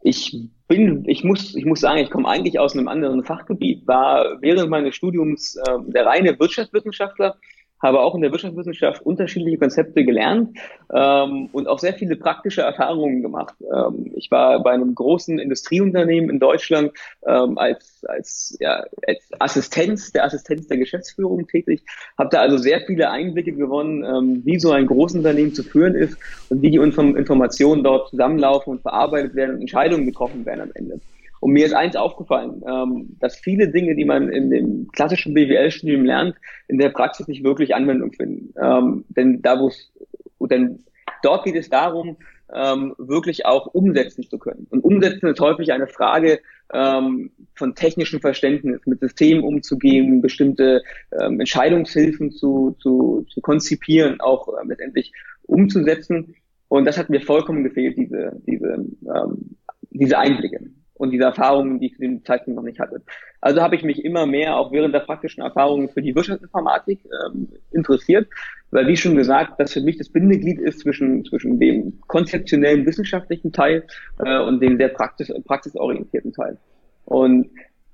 Ich 0.02 0.50
bin, 0.68 1.04
ich 1.08 1.24
muss, 1.24 1.56
ich 1.56 1.66
muss 1.66 1.82
sagen, 1.82 2.00
ich 2.00 2.10
komme 2.10 2.28
eigentlich 2.28 2.60
aus 2.60 2.74
einem 2.74 2.88
anderen 2.88 3.24
Fachgebiet, 3.24 3.88
war 3.88 4.42
während 4.42 4.70
meines 4.70 4.96
Studiums 4.96 5.56
äh, 5.56 5.78
der 5.88 6.06
reine 6.06 6.40
Wirtschaftswissenschaftler 6.40 7.36
habe 7.82 8.02
auch 8.02 8.16
in 8.16 8.22
der 8.22 8.32
Wirtschaftswissenschaft 8.32 9.06
unterschiedliche 9.06 9.58
Konzepte 9.58 10.04
gelernt 10.04 10.58
ähm, 10.94 11.50
und 11.52 11.68
auch 11.68 11.80
sehr 11.80 11.94
viele 11.94 12.16
praktische 12.16 12.62
Erfahrungen 12.62 13.22
gemacht. 13.22 13.56
Ähm, 13.62 14.12
ich 14.16 14.30
war 14.32 14.62
bei 14.62 14.72
einem 14.72 14.96
großen 14.96 15.40
Industrieunternehmen 15.40 16.30
in 16.30 16.40
Deutschland 16.40 16.92
ähm, 17.26 17.58
als, 17.58 18.04
als, 18.08 18.58
ja, 18.60 18.86
als 19.08 19.30
Assistenz 19.40 20.12
der 20.12 20.26
Assistenz 20.26 20.68
der 20.68 20.78
Geschäftsführung 20.78 21.48
tätig, 21.48 21.84
habe 22.18 22.30
da 22.32 22.40
also 22.40 22.58
sehr 22.58 22.82
viele 22.82 23.10
Einblicke 23.10 23.54
gewonnen, 23.54 24.04
ähm, 24.04 24.42
wie 24.46 24.60
so 24.60 24.72
ein 24.72 24.86
Großunternehmen 24.86 25.54
zu 25.54 25.64
führen 25.64 25.96
ist 25.96 26.18
und 26.50 26.62
wie 26.62 26.72
die 26.72 26.78
Informationen 26.78 27.84
dort 27.84 28.10
zusammenlaufen 28.10 28.72
und 28.72 28.82
verarbeitet 28.82 29.36
werden 29.36 29.56
und 29.56 29.62
Entscheidungen 29.62 30.06
getroffen 30.06 30.46
werden 30.46 30.62
am 30.62 30.72
Ende. 30.74 31.00
Und 31.40 31.54
mir 31.54 31.66
ist 31.66 31.74
eins 31.74 31.96
aufgefallen, 31.96 32.64
ähm, 32.68 33.16
dass 33.20 33.38
viele 33.38 33.70
Dinge, 33.70 33.96
die 33.96 34.06
man 34.06 34.30
in 34.30 34.50
dem 34.50 34.88
klassischen 34.92 35.34
BWL-Studium 35.34 36.06
lernt, 36.06 36.36
in 36.68 36.78
der 36.78 36.90
Praxis 36.90 37.28
nicht 37.28 37.44
wirklich 37.44 37.76
Anwendung 37.76 38.12
finden. 38.14 38.54
Ähm, 38.62 39.06
denn 39.10 39.42
da, 39.42 39.60
wo 39.60 39.68
es, 39.68 39.92
denn 40.40 40.84
dort 41.24 41.46
geht 41.46 41.56
es 41.56 41.70
darum, 41.70 42.18
ähm, 42.54 42.96
wirklich 42.98 43.46
auch 43.46 43.68
umsetzen 43.68 44.24
zu 44.24 44.40
können. 44.40 44.68
Und 44.70 44.84
umsetzen 44.84 45.28
ist 45.28 45.40
häufig 45.40 45.72
eine 45.72 45.88
Frage 45.88 46.40
ähm, 46.74 47.32
von 47.56 47.76
technischem 47.76 48.22
Verständnis, 48.22 48.82
mit 48.86 49.00
Systemen 49.00 49.44
umzugehen, 49.44 50.22
bestimmte 50.22 50.82
ähm, 51.20 51.40
Entscheidungshilfen 51.40 52.32
zu, 52.32 52.76
zu, 52.80 53.26
zu 53.30 53.42
konzipieren, 53.42 54.20
auch 54.20 54.48
äh, 54.48 54.68
letztendlich 54.68 55.14
umzusetzen. 55.44 56.36
Und 56.68 56.86
das 56.86 56.98
hat 56.98 57.10
mir 57.10 57.22
vollkommen 57.22 57.64
gefehlt, 57.64 57.98
diese, 57.98 58.42
diese, 58.46 58.86
ähm, 59.06 59.56
diese 59.92 60.18
Einblicke 60.18 60.60
und 61.00 61.12
diese 61.12 61.24
Erfahrungen, 61.24 61.80
die 61.80 61.88
ich 61.88 61.96
zu 61.96 62.02
dem 62.02 62.24
Zeitpunkt 62.26 62.58
noch 62.58 62.64
nicht 62.64 62.80
hatte. 62.80 63.02
Also 63.40 63.62
habe 63.62 63.76
ich 63.76 63.84
mich 63.84 64.04
immer 64.04 64.26
mehr 64.26 64.58
auch 64.58 64.74
während 64.74 64.94
der 64.94 65.00
praktischen 65.00 65.42
Erfahrungen 65.42 65.88
für 65.88 66.02
die 66.02 66.14
Wirtschaftsinformatik 66.14 67.00
ähm, 67.26 67.48
interessiert, 67.72 68.28
weil 68.72 68.86
wie 68.86 68.98
schon 68.98 69.16
gesagt, 69.16 69.54
das 69.60 69.72
für 69.72 69.80
mich 69.80 69.98
das 69.98 70.10
Bindeglied 70.10 70.60
ist 70.60 70.82
zwischen, 70.82 71.24
zwischen 71.24 71.58
dem 71.58 72.02
konzeptionellen 72.08 72.86
wissenschaftlichen 72.86 73.54
Teil 73.54 73.88
äh, 74.24 74.40
und 74.40 74.60
dem 74.60 74.78
sehr 74.78 74.90
praxis, 74.90 75.32
praxisorientierten 75.46 76.34
Teil. 76.34 76.58
Und 77.06 77.50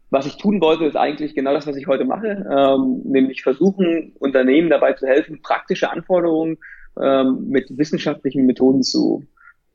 was 0.10 0.26
ich 0.26 0.38
tun 0.38 0.60
wollte, 0.60 0.86
ist 0.86 0.98
eigentlich 0.98 1.36
genau 1.36 1.54
das, 1.54 1.68
was 1.68 1.76
ich 1.76 1.86
heute 1.86 2.06
mache, 2.06 2.28
ähm, 2.28 3.02
nämlich 3.04 3.44
versuchen, 3.44 4.14
Unternehmen 4.18 4.72
dabei 4.72 4.94
zu 4.94 5.06
helfen, 5.06 5.44
praktische 5.44 5.92
Anforderungen 5.92 6.58
ähm, 7.00 7.50
mit 7.50 7.78
wissenschaftlichen 7.78 8.48
Methoden 8.48 8.82
zu, 8.82 9.24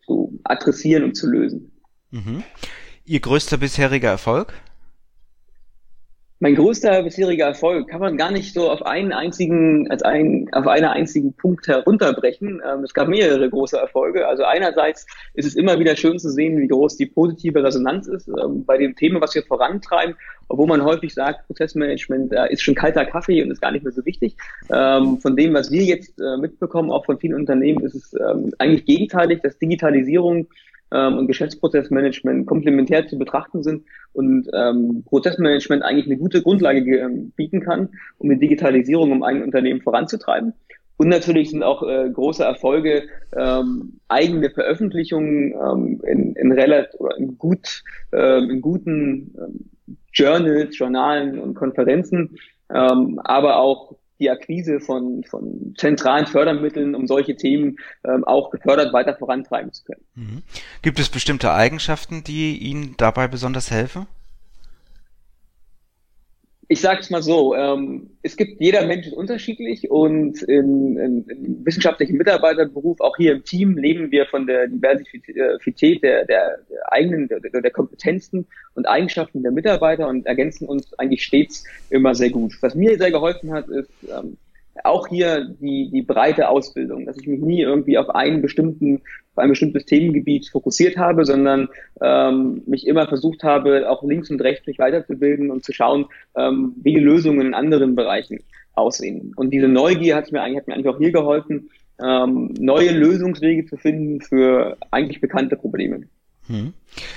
zu 0.05 0.41
adressieren 0.43 1.05
und 1.05 1.17
zu 1.17 1.31
lösen. 1.31 1.71
Mhm. 2.11 2.43
Ihr 3.11 3.19
größter 3.19 3.57
bisheriger 3.57 4.11
Erfolg? 4.11 4.53
Mein 6.39 6.55
größter 6.55 7.03
bisheriger 7.03 7.47
Erfolg 7.47 7.89
kann 7.89 7.99
man 7.99 8.17
gar 8.17 8.31
nicht 8.31 8.55
so 8.55 8.71
auf 8.71 8.87
einen 8.87 9.11
einzigen, 9.13 9.91
als 9.91 10.05
einen, 10.05 10.49
auf 10.53 10.69
einen 10.69 10.85
einzigen 10.85 11.33
Punkt 11.33 11.67
herunterbrechen. 11.67 12.63
Ähm, 12.65 12.85
es 12.85 12.95
gab 12.95 13.09
mehrere 13.09 13.51
große 13.51 13.77
Erfolge. 13.77 14.29
Also 14.29 14.45
einerseits 14.45 15.09
ist 15.35 15.45
es 15.45 15.57
immer 15.57 15.81
wieder 15.81 15.97
schön 15.97 16.21
zu 16.21 16.31
sehen, 16.31 16.57
wie 16.61 16.69
groß 16.69 16.99
die 16.99 17.07
positive 17.07 17.65
Resonanz 17.65 18.07
ist 18.07 18.29
ähm, 18.29 18.65
bei 18.65 18.79
dem 18.79 18.95
Thema, 18.95 19.21
was 19.21 19.35
wir 19.35 19.43
vorantreiben, 19.43 20.15
obwohl 20.47 20.69
man 20.69 20.85
häufig 20.85 21.13
sagt, 21.13 21.49
Prozessmanagement 21.49 22.33
äh, 22.33 22.53
ist 22.53 22.63
schon 22.63 22.77
kalter 22.77 23.05
Kaffee 23.07 23.43
und 23.43 23.51
ist 23.51 23.61
gar 23.61 23.73
nicht 23.73 23.83
mehr 23.83 23.93
so 23.93 24.07
wichtig. 24.07 24.37
Ähm, 24.73 25.19
von 25.19 25.35
dem, 25.35 25.53
was 25.55 25.73
wir 25.73 25.83
jetzt 25.83 26.21
äh, 26.21 26.37
mitbekommen, 26.37 26.93
auch 26.93 27.07
von 27.07 27.19
vielen 27.19 27.35
Unternehmen, 27.35 27.85
ist 27.85 27.97
es 27.97 28.15
eigentlich 28.59 28.85
gegenteilig, 28.85 29.41
dass 29.43 29.59
Digitalisierung 29.59 30.47
ähm, 30.93 31.19
und 31.19 31.27
Geschäftsprozessmanagement 31.27 32.47
komplementär 32.47 33.07
zu 33.07 33.19
betrachten 33.19 33.63
sind 33.63 33.85
und 34.13 34.49
ähm, 34.53 35.05
Prozessmanagement 35.07 35.83
eigentlich 35.83 36.07
eine 36.07 36.17
gute 36.17 36.43
Grundlage 36.43 36.99
ähm, 36.99 37.33
bieten 37.37 37.61
kann, 37.61 37.91
um 38.19 38.31
die 38.31 38.39
Digitalisierung 38.39 39.13
im 39.13 39.23
eigenen 39.23 39.45
Unternehmen 39.45 39.81
voranzutreiben. 39.81 40.55
Und 40.97 41.09
natürlich 41.09 41.51
sind 41.51 41.63
auch 41.63 41.83
äh, 41.83 42.11
große 42.11 42.45
Erfolge 42.45 43.05
ähm, 43.35 44.01
eigene 44.09 44.51
Veröffentlichungen 44.51 45.55
ähm, 45.55 46.03
in, 46.07 46.35
in 46.35 46.53
relativ 46.53 47.01
oder 47.01 47.17
in 47.17 47.39
gut 47.39 47.83
ähm, 48.13 48.51
in 48.51 48.61
guten 48.61 49.35
ähm, 49.39 49.71
Journals, 50.13 50.77
Journalen 50.77 51.39
und 51.39 51.55
Konferenzen, 51.55 52.37
ähm, 52.69 53.19
aber 53.25 53.57
auch 53.57 53.97
die 54.21 54.31
Akquise 54.31 54.81
von, 54.81 55.25
von 55.25 55.75
zentralen 55.77 56.27
Fördermitteln, 56.27 56.95
um 56.95 57.07
solche 57.07 57.35
Themen 57.37 57.79
ähm, 58.05 58.25
auch 58.25 58.51
gefördert 58.51 58.93
weiter 58.93 59.17
vorantreiben 59.17 59.73
zu 59.73 59.85
können. 59.85 60.05
Mhm. 60.15 60.43
Gibt 60.83 61.01
es 61.01 61.09
bestimmte 61.09 61.53
Eigenschaften, 61.53 62.23
die 62.23 62.59
Ihnen 62.59 62.95
dabei 62.99 63.27
besonders 63.27 63.71
helfen? 63.71 64.07
Ich 66.71 66.81
sage 66.81 67.01
es 67.01 67.11
mal 67.11 67.21
so, 67.21 67.53
ähm, 67.57 68.11
es 68.23 68.37
gibt 68.37 68.61
jeder 68.61 68.87
Mensch 68.87 69.09
ist 69.09 69.15
unterschiedlich 69.15 69.91
und 69.91 70.41
im, 70.45 71.27
wissenschaftlichen 71.65 72.17
Mitarbeiterberuf, 72.17 73.01
auch 73.01 73.17
hier 73.17 73.33
im 73.33 73.45
Team, 73.45 73.77
leben 73.77 74.13
wir 74.13 74.27
von 74.27 74.47
der 74.47 74.69
Diversität 74.69 76.05
der, 76.05 76.27
der, 76.27 76.59
der 76.59 76.93
eigenen, 76.93 77.27
der, 77.27 77.41
der 77.41 77.71
Kompetenzen 77.73 78.47
und 78.75 78.87
Eigenschaften 78.87 79.43
der 79.43 79.51
Mitarbeiter 79.51 80.07
und 80.07 80.27
ergänzen 80.27 80.69
uns 80.69 80.97
eigentlich 80.97 81.25
stets 81.25 81.65
immer 81.91 82.15
sehr 82.15 82.31
gut. 82.31 82.55
Was 82.61 82.77
mir 82.77 82.97
sehr 82.97 83.11
geholfen 83.11 83.53
hat, 83.53 83.69
ist 83.69 83.91
ähm, 84.09 84.37
auch 84.85 85.09
hier 85.09 85.45
die, 85.61 85.91
die 85.91 86.03
breite 86.03 86.49
Ausbildung, 86.49 87.07
dass 87.07 87.19
ich 87.19 87.27
mich 87.27 87.41
nie 87.41 87.63
irgendwie 87.63 87.99
auf 87.99 88.11
einen 88.11 88.43
bestimmten, 88.43 89.03
auf 89.33 89.39
ein 89.39 89.51
bestimmtes 89.51 89.85
Themengebiet 89.85 90.49
fokussiert 90.49 90.97
habe, 90.97 91.25
sondern 91.25 91.69
ähm, 92.01 92.63
mich 92.67 92.87
immer 92.87 93.07
versucht 93.09 93.43
habe, 93.43 93.91
auch 93.91 94.03
links 94.03 94.31
und 94.31 94.41
rechts 94.41 94.67
mich 94.67 94.79
weiterzubilden 94.79 95.51
und 95.51 95.65
zu 95.65 95.73
schauen, 95.73 96.07
ähm, 96.37 96.75
wie 96.83 96.95
die 96.95 97.01
Lösungen 97.01 97.49
in 97.49 97.55
anderen 97.55 97.95
Bereichen 97.95 98.41
aussehen. 98.75 99.33
Und 99.37 99.51
diese 99.51 99.69
Neugier 99.69 100.17
hat 100.17 100.31
mir 100.33 100.43
eigentlich, 100.43 100.61
hat 100.61 100.69
mir 100.69 100.75
eigentlich 100.75 100.89
auch 100.89 100.99
hier 100.99 101.13
geholfen, 101.13 101.71
ähm, 102.03 102.55
neue 102.59 102.93
Lösungswege 102.93 103.67
zu 103.67 103.77
finden 103.77 104.21
für 104.21 104.77
eigentlich 104.91 105.21
bekannte 105.21 105.57
Probleme. 105.57 106.03
Hm. 106.47 106.73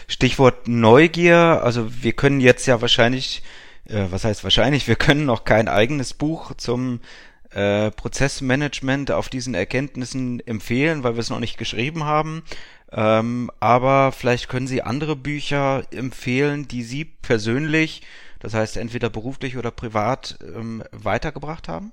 Stichwort 0.07 0.67
Neugier, 0.67 1.61
also 1.63 1.87
wir 2.03 2.13
können 2.13 2.39
jetzt 2.39 2.65
ja 2.65 2.81
wahrscheinlich, 2.81 3.43
äh, 3.87 4.05
was 4.09 4.25
heißt 4.25 4.43
wahrscheinlich, 4.43 4.87
wir 4.87 4.95
können 4.95 5.25
noch 5.25 5.45
kein 5.45 5.67
eigenes 5.67 6.13
Buch 6.13 6.53
zum 6.55 6.99
äh, 7.55 7.91
Prozessmanagement 7.91 9.11
auf 9.11 9.29
diesen 9.29 9.53
Erkenntnissen 9.53 10.39
empfehlen, 10.45 11.03
weil 11.03 11.13
wir 11.15 11.19
es 11.19 11.29
noch 11.29 11.39
nicht 11.39 11.57
geschrieben 11.57 12.03
haben. 12.03 12.43
Ähm, 12.91 13.49
aber 13.59 14.11
vielleicht 14.11 14.49
können 14.49 14.67
Sie 14.67 14.81
andere 14.81 15.15
Bücher 15.15 15.83
empfehlen, 15.91 16.67
die 16.67 16.83
Sie 16.83 17.05
persönlich, 17.05 18.01
das 18.39 18.53
heißt 18.53 18.77
entweder 18.77 19.09
beruflich 19.09 19.57
oder 19.57 19.71
privat, 19.71 20.37
ähm, 20.55 20.83
weitergebracht 20.91 21.67
haben? 21.67 21.91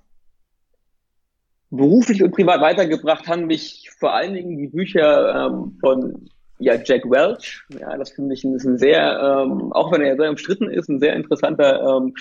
Beruflich 1.70 2.22
und 2.22 2.32
privat 2.32 2.60
weitergebracht 2.60 3.28
haben 3.28 3.46
mich 3.46 3.90
vor 3.98 4.12
allen 4.12 4.34
Dingen 4.34 4.58
die 4.58 4.66
Bücher 4.66 5.46
ähm, 5.46 5.78
von 5.80 6.28
ja, 6.58 6.74
Jack 6.74 7.04
Welch, 7.08 7.62
ja, 7.80 7.96
das 7.96 8.10
finde 8.10 8.34
ich 8.34 8.44
ist 8.44 8.66
ein 8.66 8.76
sehr, 8.76 9.46
ähm, 9.46 9.72
auch 9.72 9.92
wenn 9.92 10.02
er 10.02 10.16
sehr 10.16 10.28
umstritten 10.28 10.68
ist, 10.68 10.90
ein 10.90 11.00
sehr 11.00 11.14
interessanter 11.14 11.80
ähm 11.80 12.14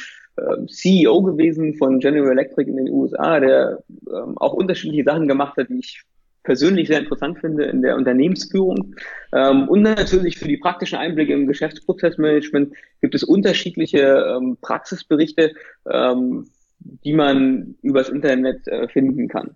CEO 0.67 1.21
gewesen 1.21 1.75
von 1.75 1.99
General 1.99 2.31
Electric 2.31 2.69
in 2.69 2.77
den 2.77 2.89
USA, 2.89 3.39
der 3.39 3.83
ähm, 4.07 4.37
auch 4.37 4.53
unterschiedliche 4.53 5.03
Sachen 5.03 5.27
gemacht 5.27 5.57
hat, 5.57 5.69
die 5.69 5.79
ich 5.79 6.03
persönlich 6.43 6.87
sehr 6.87 6.99
interessant 6.99 7.39
finde 7.39 7.65
in 7.65 7.81
der 7.81 7.95
Unternehmensführung. 7.95 8.95
Ähm, 9.33 9.67
und 9.67 9.81
natürlich 9.81 10.37
für 10.37 10.47
die 10.47 10.57
praktischen 10.57 10.97
Einblicke 10.97 11.33
im 11.33 11.47
Geschäftsprozessmanagement 11.47 12.73
gibt 13.01 13.15
es 13.15 13.23
unterschiedliche 13.23 14.37
ähm, 14.37 14.57
Praxisberichte, 14.61 15.53
ähm, 15.89 16.49
die 16.79 17.13
man 17.13 17.75
übers 17.81 18.09
Internet 18.09 18.67
äh, 18.67 18.87
finden 18.87 19.27
kann. 19.27 19.55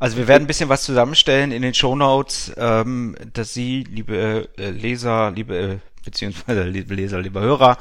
Also 0.00 0.16
wir 0.16 0.28
werden 0.28 0.44
ein 0.44 0.46
bisschen 0.46 0.68
was 0.68 0.84
zusammenstellen 0.84 1.50
in 1.50 1.62
den 1.62 1.74
Show 1.74 1.96
Notes, 1.96 2.52
ähm, 2.56 3.16
dass 3.32 3.52
Sie, 3.52 3.82
liebe 3.82 4.48
äh, 4.56 4.70
Leser, 4.70 5.32
liebe 5.34 5.56
äh, 5.56 5.76
beziehungsweise 6.04 6.62
liebe 6.68 6.94
Leser, 6.94 7.20
liebe 7.20 7.40
Hörer, 7.40 7.78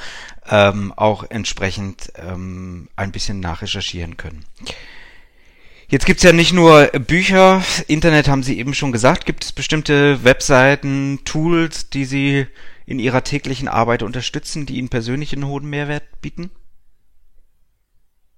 ähm, 0.49 0.93
auch 0.95 1.25
entsprechend 1.29 2.11
ähm, 2.15 2.87
ein 2.95 3.11
bisschen 3.11 3.39
nachrecherchieren 3.39 4.17
können. 4.17 4.45
Jetzt 5.89 6.05
gibt's 6.05 6.23
ja 6.23 6.33
nicht 6.33 6.51
nur 6.51 6.87
Bücher, 7.07 7.63
Internet 7.87 8.27
haben 8.27 8.43
Sie 8.43 8.59
eben 8.59 8.73
schon 8.73 8.91
gesagt. 8.91 9.25
Gibt 9.25 9.45
es 9.45 9.53
bestimmte 9.53 10.23
Webseiten, 10.25 11.19
Tools, 11.23 11.89
die 11.89 12.03
Sie 12.03 12.45
in 12.85 12.99
Ihrer 12.99 13.23
täglichen 13.23 13.69
Arbeit 13.69 14.03
unterstützen, 14.03 14.65
die 14.65 14.77
Ihnen 14.77 14.89
persönlich 14.89 15.31
einen 15.31 15.47
hohen 15.47 15.69
Mehrwert 15.69 16.03
bieten? 16.21 16.51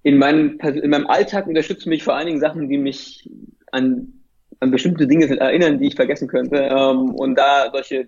In 0.04 0.18
meinem, 0.18 0.60
in 0.60 0.90
meinem 0.90 1.08
Alltag 1.08 1.48
unterstützen 1.48 1.88
mich 1.88 2.04
vor 2.04 2.14
allen 2.14 2.26
Dingen 2.26 2.40
Sachen, 2.40 2.68
die 2.68 2.78
mich 2.78 3.28
an, 3.72 4.12
an 4.60 4.70
bestimmte 4.70 5.08
Dinge 5.08 5.26
erinnern, 5.36 5.80
die 5.80 5.88
ich 5.88 5.96
vergessen 5.96 6.28
könnte. 6.28 6.56
Ähm, 6.56 7.14
und 7.16 7.34
da 7.34 7.70
solche 7.72 8.06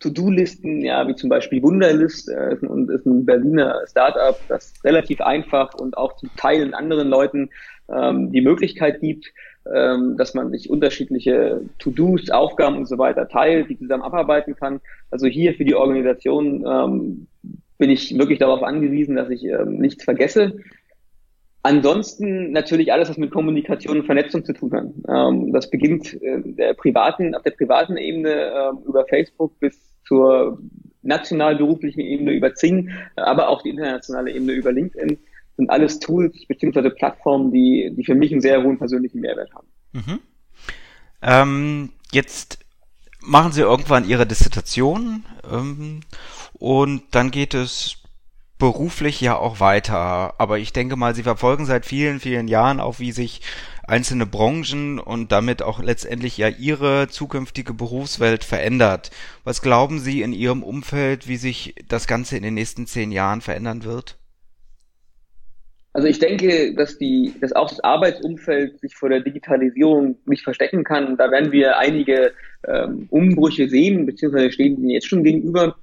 To-Do-Listen, 0.00 0.80
ja, 0.80 1.06
wie 1.06 1.14
zum 1.14 1.28
Beispiel 1.28 1.62
Wunderlist, 1.62 2.28
äh, 2.28 2.54
ist, 2.54 2.62
ein, 2.62 2.88
ist 2.88 3.06
ein 3.06 3.24
Berliner 3.24 3.82
Startup, 3.86 4.38
das 4.48 4.72
relativ 4.82 5.20
einfach 5.20 5.74
und 5.74 5.96
auch 5.96 6.16
zum 6.16 6.30
Teil 6.36 6.74
anderen 6.74 7.08
Leuten 7.08 7.50
ähm, 7.90 8.32
die 8.32 8.40
Möglichkeit 8.40 9.00
gibt, 9.00 9.26
ähm, 9.72 10.16
dass 10.16 10.34
man 10.34 10.50
sich 10.50 10.70
unterschiedliche 10.70 11.60
To-Dos, 11.78 12.30
Aufgaben 12.30 12.76
und 12.76 12.86
so 12.86 12.98
weiter 12.98 13.28
teilt, 13.28 13.68
die 13.68 13.78
zusammen 13.78 14.02
abarbeiten 14.02 14.56
kann. 14.56 14.80
Also 15.10 15.26
hier 15.26 15.54
für 15.54 15.64
die 15.64 15.74
Organisation 15.74 16.64
ähm, 16.66 17.26
bin 17.76 17.90
ich 17.90 18.16
wirklich 18.16 18.38
darauf 18.38 18.62
angewiesen, 18.62 19.16
dass 19.16 19.28
ich 19.30 19.44
ähm, 19.44 19.78
nichts 19.78 20.04
vergesse. 20.04 20.54
Ansonsten 21.62 22.52
natürlich 22.52 22.90
alles, 22.90 23.10
was 23.10 23.18
mit 23.18 23.30
Kommunikation 23.30 23.98
und 23.98 24.06
Vernetzung 24.06 24.46
zu 24.46 24.54
tun 24.54 24.72
hat. 24.72 24.86
Ähm, 25.08 25.52
das 25.52 25.68
beginnt 25.68 26.14
äh, 26.22 26.40
der 26.42 26.72
privaten, 26.72 27.34
auf 27.34 27.42
der 27.42 27.50
privaten 27.50 27.98
Ebene 27.98 28.30
äh, 28.30 28.88
über 28.88 29.04
Facebook 29.04 29.58
bis 29.60 29.89
zur 30.10 30.58
national 31.02 31.56
beruflichen 31.56 32.00
Ebene 32.00 32.32
über 32.32 32.54
Zing, 32.56 32.90
aber 33.14 33.48
auch 33.48 33.62
die 33.62 33.70
internationale 33.70 34.32
Ebene 34.32 34.52
über 34.52 34.72
LinkedIn 34.72 35.18
sind 35.56 35.70
alles 35.70 36.00
Tools 36.00 36.46
bzw. 36.48 36.90
Plattformen, 36.90 37.52
die, 37.52 37.92
die 37.96 38.04
für 38.04 38.16
mich 38.16 38.32
einen 38.32 38.40
sehr 38.40 38.60
hohen 38.62 38.76
persönlichen 38.76 39.20
Mehrwert 39.20 39.54
haben. 39.54 39.68
Mhm. 39.92 40.18
Ähm, 41.22 41.90
jetzt 42.10 42.58
machen 43.20 43.52
Sie 43.52 43.60
irgendwann 43.60 44.08
Ihre 44.08 44.26
Dissertation 44.26 45.24
ähm, 45.48 46.00
und 46.54 47.02
dann 47.12 47.30
geht 47.30 47.54
es 47.54 48.02
beruflich 48.58 49.20
ja 49.20 49.36
auch 49.36 49.60
weiter. 49.60 50.34
Aber 50.38 50.58
ich 50.58 50.72
denke 50.72 50.96
mal, 50.96 51.14
Sie 51.14 51.22
verfolgen 51.22 51.66
seit 51.66 51.86
vielen, 51.86 52.18
vielen 52.18 52.48
Jahren 52.48 52.80
auch, 52.80 52.98
wie 52.98 53.12
sich 53.12 53.42
einzelne 53.90 54.24
Branchen 54.24 54.98
und 54.98 55.32
damit 55.32 55.62
auch 55.62 55.82
letztendlich 55.82 56.38
ja 56.38 56.48
Ihre 56.48 57.08
zukünftige 57.08 57.74
Berufswelt 57.74 58.44
verändert. 58.44 59.10
Was 59.44 59.62
glauben 59.62 59.98
Sie 59.98 60.22
in 60.22 60.32
Ihrem 60.32 60.62
Umfeld, 60.62 61.28
wie 61.28 61.36
sich 61.36 61.74
das 61.88 62.06
Ganze 62.06 62.36
in 62.36 62.42
den 62.42 62.54
nächsten 62.54 62.86
zehn 62.86 63.12
Jahren 63.12 63.40
verändern 63.40 63.84
wird? 63.84 64.16
Also 65.92 66.06
ich 66.06 66.20
denke, 66.20 66.72
dass 66.74 66.98
die, 66.98 67.34
dass 67.40 67.52
auch 67.52 67.68
das 67.68 67.80
Arbeitsumfeld 67.80 68.78
sich 68.80 68.94
vor 68.94 69.08
der 69.08 69.20
Digitalisierung 69.20 70.16
nicht 70.24 70.44
verstecken 70.44 70.84
kann. 70.84 71.16
Da 71.16 71.32
werden 71.32 71.50
wir 71.50 71.78
einige 71.78 72.32
ähm, 72.68 73.08
Umbrüche 73.10 73.68
sehen, 73.68 74.06
beziehungsweise 74.06 74.52
stehen 74.52 74.88
jetzt 74.88 75.08
schon 75.08 75.24
gegenüber. 75.24 75.76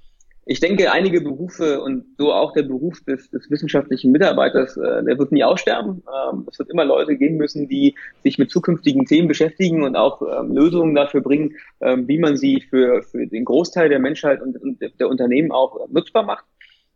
Ich 0.49 0.61
denke, 0.61 0.93
einige 0.93 1.19
Berufe 1.19 1.81
und 1.81 2.05
so 2.17 2.31
auch 2.31 2.53
der 2.53 2.63
Beruf 2.63 3.01
des, 3.03 3.29
des 3.29 3.51
wissenschaftlichen 3.51 4.13
Mitarbeiters, 4.13 4.77
äh, 4.77 5.03
der 5.03 5.19
wird 5.19 5.33
nie 5.33 5.43
aussterben. 5.43 6.03
Ähm, 6.31 6.47
es 6.49 6.57
wird 6.57 6.69
immer 6.69 6.85
Leute 6.85 7.17
geben 7.17 7.35
müssen, 7.35 7.67
die 7.67 7.95
sich 8.23 8.37
mit 8.37 8.49
zukünftigen 8.49 9.05
Themen 9.05 9.27
beschäftigen 9.27 9.83
und 9.83 9.97
auch 9.97 10.21
ähm, 10.21 10.55
Lösungen 10.55 10.95
dafür 10.95 11.19
bringen, 11.19 11.55
ähm, 11.81 12.07
wie 12.07 12.17
man 12.17 12.37
sie 12.37 12.61
für, 12.61 13.03
für 13.03 13.27
den 13.27 13.43
Großteil 13.43 13.89
der 13.89 13.99
Menschheit 13.99 14.41
und, 14.41 14.55
und 14.61 14.79
der 14.81 15.09
Unternehmen 15.09 15.51
auch 15.51 15.85
nutzbar 15.89 16.23
macht. 16.23 16.45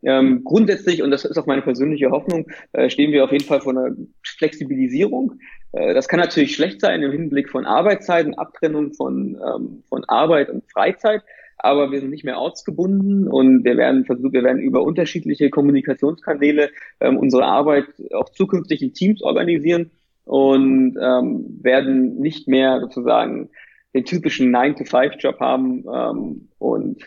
Ähm, 0.04 0.44
grundsätzlich, 0.46 1.04
und 1.04 1.12
das 1.12 1.26
ist 1.26 1.38
auch 1.38 1.46
meine 1.46 1.62
persönliche 1.62 2.10
Hoffnung, 2.10 2.50
äh, 2.72 2.90
stehen 2.90 3.12
wir 3.12 3.26
auf 3.26 3.34
jeden 3.34 3.44
Fall 3.44 3.60
vor 3.60 3.74
einer 3.74 3.94
Flexibilisierung. 4.24 5.34
Äh, 5.74 5.94
das 5.94 6.08
kann 6.08 6.22
natürlich 6.22 6.56
schlecht 6.56 6.80
sein 6.80 7.04
im 7.04 7.12
Hinblick 7.12 7.50
von 7.50 7.66
Arbeitszeiten, 7.66 8.34
Abtrennung 8.36 8.94
von, 8.94 9.40
ähm, 9.46 9.84
von 9.90 10.06
Arbeit 10.06 10.50
und 10.50 10.64
Freizeit 10.72 11.22
aber 11.64 11.92
wir 11.92 12.00
sind 12.00 12.10
nicht 12.10 12.24
mehr 12.24 12.40
ortsgebunden 12.40 13.28
und 13.28 13.64
wir 13.64 13.78
werden 13.78 14.06
versuchen, 14.06 14.34
wir 14.34 14.44
werden 14.44 14.62
über 14.62 14.84
unterschiedliche 14.84 15.50
Kommunikationskanäle 15.50 16.70
ähm, 17.00 17.18
unsere 17.18 17.46
Arbeit 17.46 17.86
auch 18.14 18.30
zukünftig 18.30 18.82
in 18.82 18.94
Teams 18.94 19.22
organisieren 19.22 19.92
und 20.26 20.98
ähm, 21.02 21.60
werden 21.62 22.20
nicht 22.20 22.48
mehr 22.48 22.80
sozusagen 22.82 23.50
den 23.94 24.06
typischen 24.06 24.56
9-to-5-Job 24.56 25.40
haben 25.40 25.86
ähm, 25.94 26.50
und 26.58 27.04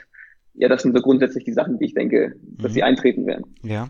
ja, 0.55 0.69
das 0.69 0.83
sind 0.83 0.95
so 0.97 1.03
grundsätzlich 1.03 1.45
die 1.45 1.53
Sachen, 1.53 1.79
die 1.79 1.87
ich 1.87 1.95
denke, 1.95 2.37
dass 2.43 2.71
mhm. 2.71 2.75
sie 2.75 2.83
eintreten 2.83 3.27
werden. 3.27 3.55
Ja. 3.63 3.89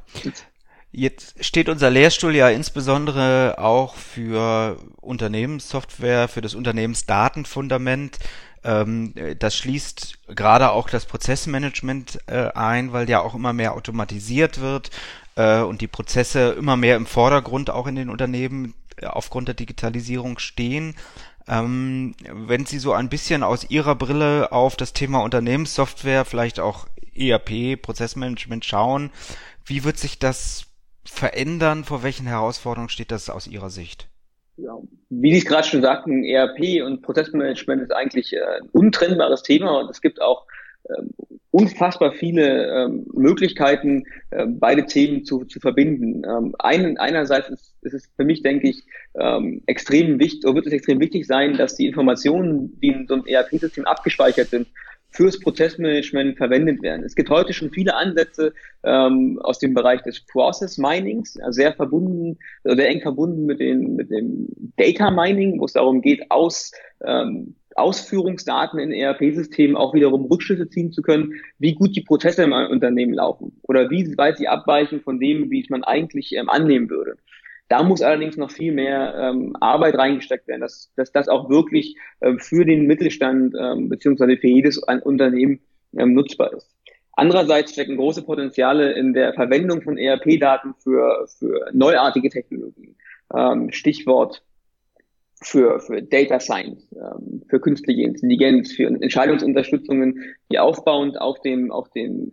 Jetzt 0.96 1.44
steht 1.44 1.68
unser 1.68 1.90
Lehrstuhl 1.90 2.35
ja 2.37 2.48
insbesondere 2.48 3.57
auch 3.59 3.96
für 3.96 4.77
Unternehmenssoftware, 5.00 6.29
für 6.29 6.40
das 6.40 6.55
Unternehmensdatenfundament. 6.55 8.18
Ähm, 8.64 9.14
das 9.38 9.57
schließt 9.57 10.18
gerade 10.29 10.70
auch 10.70 10.88
das 10.88 11.05
Prozessmanagement 11.05 12.18
äh, 12.27 12.48
ein, 12.55 12.92
weil 12.92 13.09
ja 13.09 13.20
auch 13.20 13.35
immer 13.35 13.53
mehr 13.53 13.74
automatisiert 13.74 14.61
wird 14.61 14.90
äh, 15.37 15.61
und 15.61 15.81
die 15.81 15.87
Prozesse 15.87 16.53
immer 16.53 16.77
mehr 16.77 16.96
im 16.96 17.07
Vordergrund 17.07 17.70
auch 17.70 17.87
in 17.87 17.96
den 17.96 18.11
Unternehmen 18.11 18.74
äh, 18.96 19.07
aufgrund 19.07 19.48
der 19.48 19.55
Digitalisierung 19.55 20.38
stehen. 20.38 20.96
Ähm, 21.46 22.14
wenn 22.31 22.64
Sie 22.64 22.79
so 22.79 22.94
ein 22.94 23.11
bisschen 23.11 23.42
aus 23.42 23.68
Ihrer 23.68 23.94
Brille 23.94 24.50
auf 24.50 24.77
das 24.77 24.94
Thema 24.94 25.22
Unternehmenssoftware, 25.22 26.24
vielleicht 26.24 26.59
auch 26.59 26.87
ERP, 27.14 27.81
Prozessmanagement 27.81 28.64
schauen, 28.64 29.11
wie 29.66 29.85
wird 29.85 29.98
sich 29.98 30.18
das 30.18 30.66
verändern? 31.05 31.85
Vor 31.85 32.03
welchen 32.03 32.27
Herausforderungen 32.27 32.88
steht 32.88 33.11
das 33.11 33.29
aus 33.29 33.46
Ihrer 33.46 33.68
Sicht? 33.68 34.09
Ja, 34.57 34.79
wie 35.09 35.33
Sie 35.33 35.38
es 35.38 35.45
gerade 35.45 35.67
schon 35.67 35.83
sagten, 35.83 36.25
ERP 36.25 36.85
und 36.85 37.03
Prozessmanagement 37.03 37.83
ist 37.83 37.93
eigentlich 37.93 38.33
äh, 38.33 38.40
ein 38.40 38.69
untrennbares 38.71 39.43
Thema 39.43 39.81
und 39.81 39.90
es 39.90 40.01
gibt 40.01 40.23
auch 40.23 40.47
ähm, 40.88 41.11
unfassbar 41.51 42.12
viele 42.12 42.67
ähm, 42.67 43.07
Möglichkeiten, 43.12 44.05
äh, 44.31 44.47
beide 44.47 44.87
Themen 44.87 45.25
zu, 45.25 45.45
zu 45.45 45.61
verbinden. 45.61 46.23
Ähm, 46.25 46.55
ein, 46.59 46.99
einerseits 46.99 47.49
ist, 47.49 47.75
ist 47.83 47.95
es 47.95 48.11
für 48.17 48.25
mich, 48.25 48.43
denke 48.43 48.69
ich, 48.69 48.85
ähm, 49.19 49.62
extrem 49.67 50.19
wichtig, 50.19 50.45
oder 50.45 50.57
wird 50.57 50.67
es 50.67 50.73
extrem 50.73 51.01
wichtig 51.01 51.27
sein, 51.27 51.57
dass 51.57 51.77
die 51.77 51.87
Informationen, 51.87 52.79
die 52.81 52.88
in 52.88 53.07
so 53.07 53.14
einem 53.14 53.27
ERP-System 53.27 53.87
abgespeichert 53.87 54.49
sind, 54.49 54.69
fürs 55.14 55.38
Prozessmanagement 55.38 56.37
verwendet 56.37 56.83
werden. 56.83 57.05
Es 57.05 57.14
gibt 57.14 57.31
heute 57.31 57.53
schon 57.53 57.70
viele 57.70 57.94
Ansätze 57.94 58.53
ähm, 58.83 59.38
aus 59.42 59.61
dem 59.61 59.72
Bereich 59.72 60.03
des 60.03 60.20
Process 60.27 60.77
Minings, 60.77 61.38
sehr 61.50 61.72
verbunden, 61.72 62.37
sehr 62.64 62.88
eng 62.88 63.00
verbunden 63.00 63.46
mit, 63.46 63.61
den, 63.61 63.94
mit 63.94 64.11
dem 64.11 64.48
Data 64.77 65.12
Mining, 65.12 65.61
wo 65.61 65.66
es 65.66 65.74
darum 65.74 66.03
geht, 66.03 66.31
aus 66.31 66.72
ähm, 67.05 67.55
Ausführungsdaten 67.77 68.81
in 68.81 68.92
ERP-Systemen 68.92 69.77
auch 69.77 69.94
wiederum 69.94 70.24
Rückschlüsse 70.27 70.68
ziehen 70.68 70.92
zu 70.92 71.03
können, 71.03 71.35
wie 71.59 71.74
gut 71.74 71.94
die 71.94 72.03
Prozesse 72.03 72.42
im 72.42 72.53
Unternehmen 72.53 73.14
laufen 73.14 73.61
oder 73.62 73.90
wie 73.90 74.16
weit 74.16 74.38
sie 74.38 74.48
abweichen 74.48 75.00
von 75.00 75.20
dem, 75.20 75.50
wie 75.50 75.62
es 75.62 75.70
man 75.70 75.85
eigentlich 75.85 76.33
ähm, 76.33 76.48
annehmen 76.48 76.90
würde. 76.90 77.16
Da 77.68 77.83
muss 77.83 78.03
allerdings 78.03 78.37
noch 78.37 78.50
viel 78.50 78.72
mehr 78.72 79.14
ähm, 79.16 79.57
Arbeit 79.61 79.96
reingesteckt 79.96 80.46
werden, 80.46 80.61
dass, 80.61 80.92
dass 80.96 81.12
das 81.12 81.29
auch 81.29 81.48
wirklich 81.48 81.96
ähm, 82.20 82.38
für 82.38 82.64
den 82.64 82.87
Mittelstand 82.87 83.55
ähm, 83.59 83.88
beziehungsweise 83.88 84.37
für 84.37 84.48
jedes 84.48 84.79
Unternehmen 84.79 85.61
ähm, 85.96 86.12
nutzbar 86.12 86.53
ist. 86.53 86.70
Andererseits 87.12 87.72
stecken 87.72 87.96
große 87.96 88.22
Potenziale 88.22 88.92
in 88.92 89.14
der 89.14 89.35
Verwendung 89.35 89.83
von 89.83 89.96
ERP-Daten 89.96 90.74
für, 90.83 91.27
für 91.38 91.70
neuartige 91.72 92.29
Technologien. 92.29 92.96
Ähm, 93.35 93.70
Stichwort 93.70 94.42
für, 95.40 95.81
für 95.81 96.03
Data 96.03 96.40
Science, 96.40 96.87
ähm, 96.92 97.42
für 97.48 97.61
künstliche 97.61 98.03
Intelligenz, 98.03 98.72
für 98.72 98.87
Entscheidungsunterstützungen, 98.87 100.35
die 100.50 100.59
aufbauend 100.59 101.20
auf 101.20 101.40
dem, 101.40 101.70
auf 101.70 101.88
dem 101.90 102.33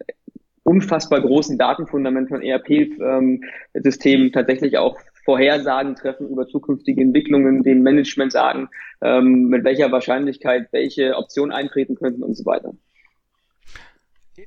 unfassbar 0.64 1.22
großen 1.22 1.58
Datenfundament 1.58 2.30
von 2.30 2.42
ERP-Systemen 2.42 4.26
ähm, 4.28 4.32
tatsächlich 4.32 4.78
auch 4.78 5.00
Vorhersagen 5.24 5.96
treffen 5.96 6.30
über 6.30 6.48
zukünftige 6.48 7.02
Entwicklungen, 7.02 7.64
dem 7.64 7.84
Management 7.84 8.32
sagen, 8.32 8.70
ähm, 9.02 9.50
mit 9.50 9.64
welcher 9.64 9.92
Wahrscheinlichkeit 9.92 10.68
welche 10.72 11.16
Optionen 11.16 11.52
eintreten 11.52 11.96
könnten 11.96 12.24
und 12.24 12.36
so 12.36 12.46
weiter. 12.46 12.74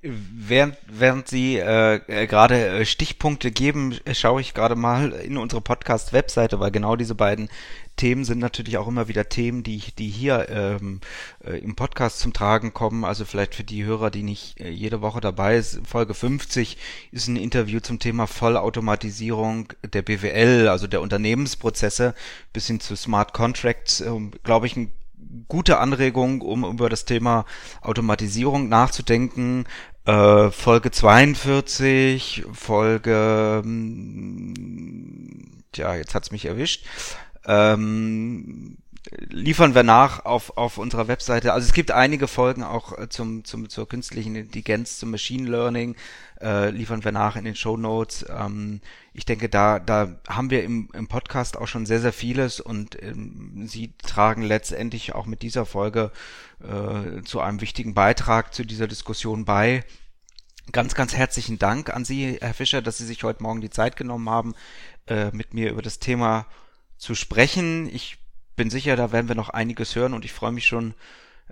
Während, 0.03 0.77
während 0.87 1.29
Sie 1.29 1.57
äh, 1.57 1.97
äh 2.07 2.27
gerade 2.27 2.67
äh, 2.67 2.85
Stichpunkte 2.87 3.51
geben, 3.51 3.99
schaue 4.13 4.41
ich 4.41 4.55
gerade 4.55 4.77
mal 4.77 5.13
in 5.13 5.37
unsere 5.37 5.61
Podcast-Webseite, 5.61 6.61
weil 6.61 6.71
genau 6.71 6.97
diese 6.97 7.15
beiden 7.15 7.49
Themen 7.97 8.25
sind 8.25 8.41
natürlich 8.41 8.77
auch 8.77 8.89
immer 8.89 9.09
wieder 9.09 9.29
Themen, 9.29 9.63
die, 9.63 9.81
die 9.99 10.09
hier 10.09 10.49
ähm, 10.49 11.01
äh, 11.45 11.59
im 11.59 11.77
Podcast 11.77 12.19
zum 12.19 12.33
Tragen 12.33 12.73
kommen. 12.73 13.05
Also 13.05 13.25
vielleicht 13.25 13.55
für 13.55 13.63
die 13.63 13.85
Hörer, 13.85 14.11
die 14.11 14.23
nicht 14.23 14.61
äh, 14.61 14.71
jede 14.71 15.01
Woche 15.01 15.21
dabei 15.21 15.61
sind. 15.61 15.87
Folge 15.87 16.15
50 16.15 16.77
ist 17.13 17.29
ein 17.29 17.37
Interview 17.37 17.81
zum 17.81 18.01
Thema 18.01 18.27
Vollautomatisierung 18.27 19.73
der 19.85 20.03
BWL, 20.03 20.69
also 20.69 20.87
der 20.87 21.03
Unternehmensprozesse, 21.03 22.15
bis 22.53 22.67
hin 22.67 22.81
zu 22.81 22.97
Smart 22.97 23.33
Contracts. 23.33 24.01
Ähm, 24.01 24.33
Glaube 24.43 24.67
ich, 24.67 24.77
ein 24.77 24.91
gute 25.49 25.79
Anregung, 25.79 26.41
um 26.41 26.65
über 26.65 26.89
das 26.89 27.05
Thema 27.05 27.45
Automatisierung 27.81 28.69
nachzudenken. 28.69 29.65
Äh, 30.05 30.51
Folge 30.51 30.91
42, 30.91 32.45
Folge, 32.53 33.61
hm, 33.65 35.63
ja, 35.75 35.95
jetzt 35.95 36.15
hat's 36.15 36.31
mich 36.31 36.45
erwischt. 36.45 36.85
Ähm, 37.47 38.77
liefern 39.11 39.75
wir 39.75 39.83
nach 39.83 40.25
auf, 40.25 40.57
auf 40.57 40.79
unserer 40.79 41.09
Webseite. 41.09 41.53
Also 41.53 41.67
es 41.67 41.75
gibt 41.75 41.91
einige 41.91 42.27
Folgen 42.27 42.63
auch 42.63 42.99
äh, 42.99 43.09
zum, 43.09 43.45
zum, 43.45 43.69
zur 43.69 43.89
künstlichen 43.89 44.35
Intelligenz, 44.35 44.99
zum 44.99 45.11
Machine 45.11 45.49
Learning, 45.49 45.95
äh, 46.41 46.71
liefern 46.71 47.05
wir 47.05 47.13
nach 47.13 47.37
in 47.37 47.45
den 47.45 47.55
Show 47.55 47.77
Notes. 47.77 48.25
Ähm, 48.29 48.81
ich 49.13 49.27
denke, 49.27 49.49
da, 49.49 49.79
da 49.79 50.19
haben 50.27 50.51
wir 50.51 50.65
im, 50.65 50.89
im 50.95 51.07
Podcast 51.07 51.57
auch 51.57 51.69
schon 51.69 51.87
sehr, 51.87 52.01
sehr 52.01 52.13
vieles 52.13 52.61
und 52.61 53.01
ähm, 53.03 53.67
Sie 53.67 53.93
tragen 53.99 54.43
letztendlich 54.43 55.15
auch 55.15 55.27
mit 55.27 55.43
dieser 55.43 55.67
Folge 55.67 56.11
äh, 56.63 57.23
zu 57.23 57.41
einem 57.41 57.61
wichtigen 57.61 57.95
Beitrag 57.95 58.55
zu 58.55 58.65
dieser 58.65 58.89
Diskussion 58.89 59.45
bei. 59.45 59.85
Ganz, 60.73 60.95
ganz 60.95 61.15
herzlichen 61.15 61.59
Dank 61.59 61.91
an 61.91 62.07
Sie, 62.07 62.39
Herr 62.41 62.55
Fischer, 62.55 62.81
dass 62.81 62.97
Sie 62.97 63.05
sich 63.05 63.23
heute 63.23 63.43
Morgen 63.43 63.61
die 63.61 63.71
Zeit 63.71 63.97
genommen 63.97 64.31
haben, 64.31 64.55
äh, 65.07 65.31
mit 65.33 65.53
mir 65.53 65.71
über 65.71 65.83
das 65.83 65.99
Thema 65.99 66.47
zu 66.97 67.15
sprechen. 67.15 67.87
Ich 67.95 68.24
bin 68.57 68.71
sicher, 68.71 68.97
da 68.97 69.13
werden 69.13 69.29
wir 69.29 69.35
noch 69.35 69.51
einiges 69.51 69.97
hören 69.97 70.15
und 70.15 70.25
ich 70.25 70.33
freue 70.33 70.53
mich 70.53 70.67
schon, 70.67 70.95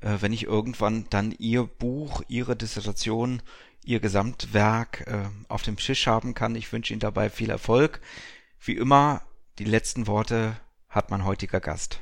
äh, 0.00 0.16
wenn 0.20 0.32
ich 0.32 0.44
irgendwann 0.44 1.06
dann 1.10 1.34
Ihr 1.38 1.64
Buch, 1.64 2.22
Ihre 2.28 2.56
Dissertation, 2.56 3.42
Ihr 3.84 4.00
Gesamtwerk 4.00 5.04
äh, 5.06 5.28
auf 5.48 5.62
dem 5.62 5.76
Tisch 5.76 6.06
haben 6.06 6.34
kann. 6.34 6.54
Ich 6.54 6.72
wünsche 6.72 6.92
Ihnen 6.92 7.00
dabei 7.00 7.30
viel 7.30 7.50
Erfolg. 7.50 8.00
Wie 8.60 8.76
immer, 8.76 9.22
die 9.58 9.64
letzten 9.64 10.06
Worte 10.06 10.56
hat 10.88 11.10
mein 11.10 11.24
heutiger 11.24 11.60
Gast. 11.60 12.00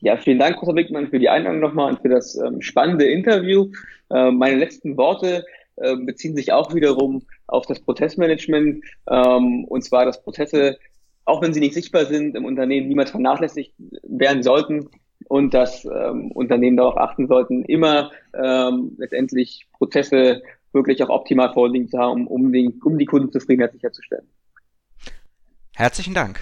Ja, 0.00 0.16
vielen 0.18 0.38
Dank, 0.38 0.56
Professor 0.56 0.76
Wickmann, 0.76 1.08
für 1.08 1.18
die 1.18 1.30
Einladung 1.30 1.60
nochmal 1.60 1.92
und 1.92 2.02
für 2.02 2.10
das 2.10 2.36
ähm, 2.36 2.60
spannende 2.60 3.06
Interview. 3.06 3.70
Äh, 4.10 4.30
meine 4.30 4.56
letzten 4.56 4.98
Worte 4.98 5.46
äh, 5.76 5.96
beziehen 5.96 6.36
sich 6.36 6.52
auch 6.52 6.74
wiederum 6.74 7.22
auf 7.46 7.64
das 7.66 7.80
Prozessmanagement, 7.80 8.84
ähm, 9.08 9.64
und 9.64 9.82
zwar, 9.82 10.04
dass 10.04 10.22
Prozesse 10.22 10.78
auch 11.24 11.42
wenn 11.42 11.54
sie 11.54 11.60
nicht 11.60 11.74
sichtbar 11.74 12.06
sind, 12.06 12.36
im 12.36 12.44
Unternehmen 12.44 12.88
niemals 12.88 13.10
vernachlässigt 13.10 13.74
werden 14.02 14.42
sollten 14.42 14.90
und 15.28 15.54
dass 15.54 15.84
ähm, 15.84 16.30
Unternehmen 16.32 16.76
darauf 16.76 16.96
achten 16.96 17.26
sollten, 17.26 17.64
immer 17.64 18.10
ähm, 18.34 18.94
letztendlich 18.98 19.66
Prozesse 19.72 20.42
wirklich 20.72 21.02
auch 21.02 21.08
optimal 21.08 21.52
vorliegen 21.52 21.88
zu 21.88 21.98
haben, 21.98 22.26
um, 22.26 22.52
den, 22.52 22.80
um 22.82 22.98
die 22.98 23.06
Kundenzufriedenheit 23.06 23.72
sicherzustellen. 23.72 24.28
Herzlichen 25.74 26.14
Dank. 26.14 26.40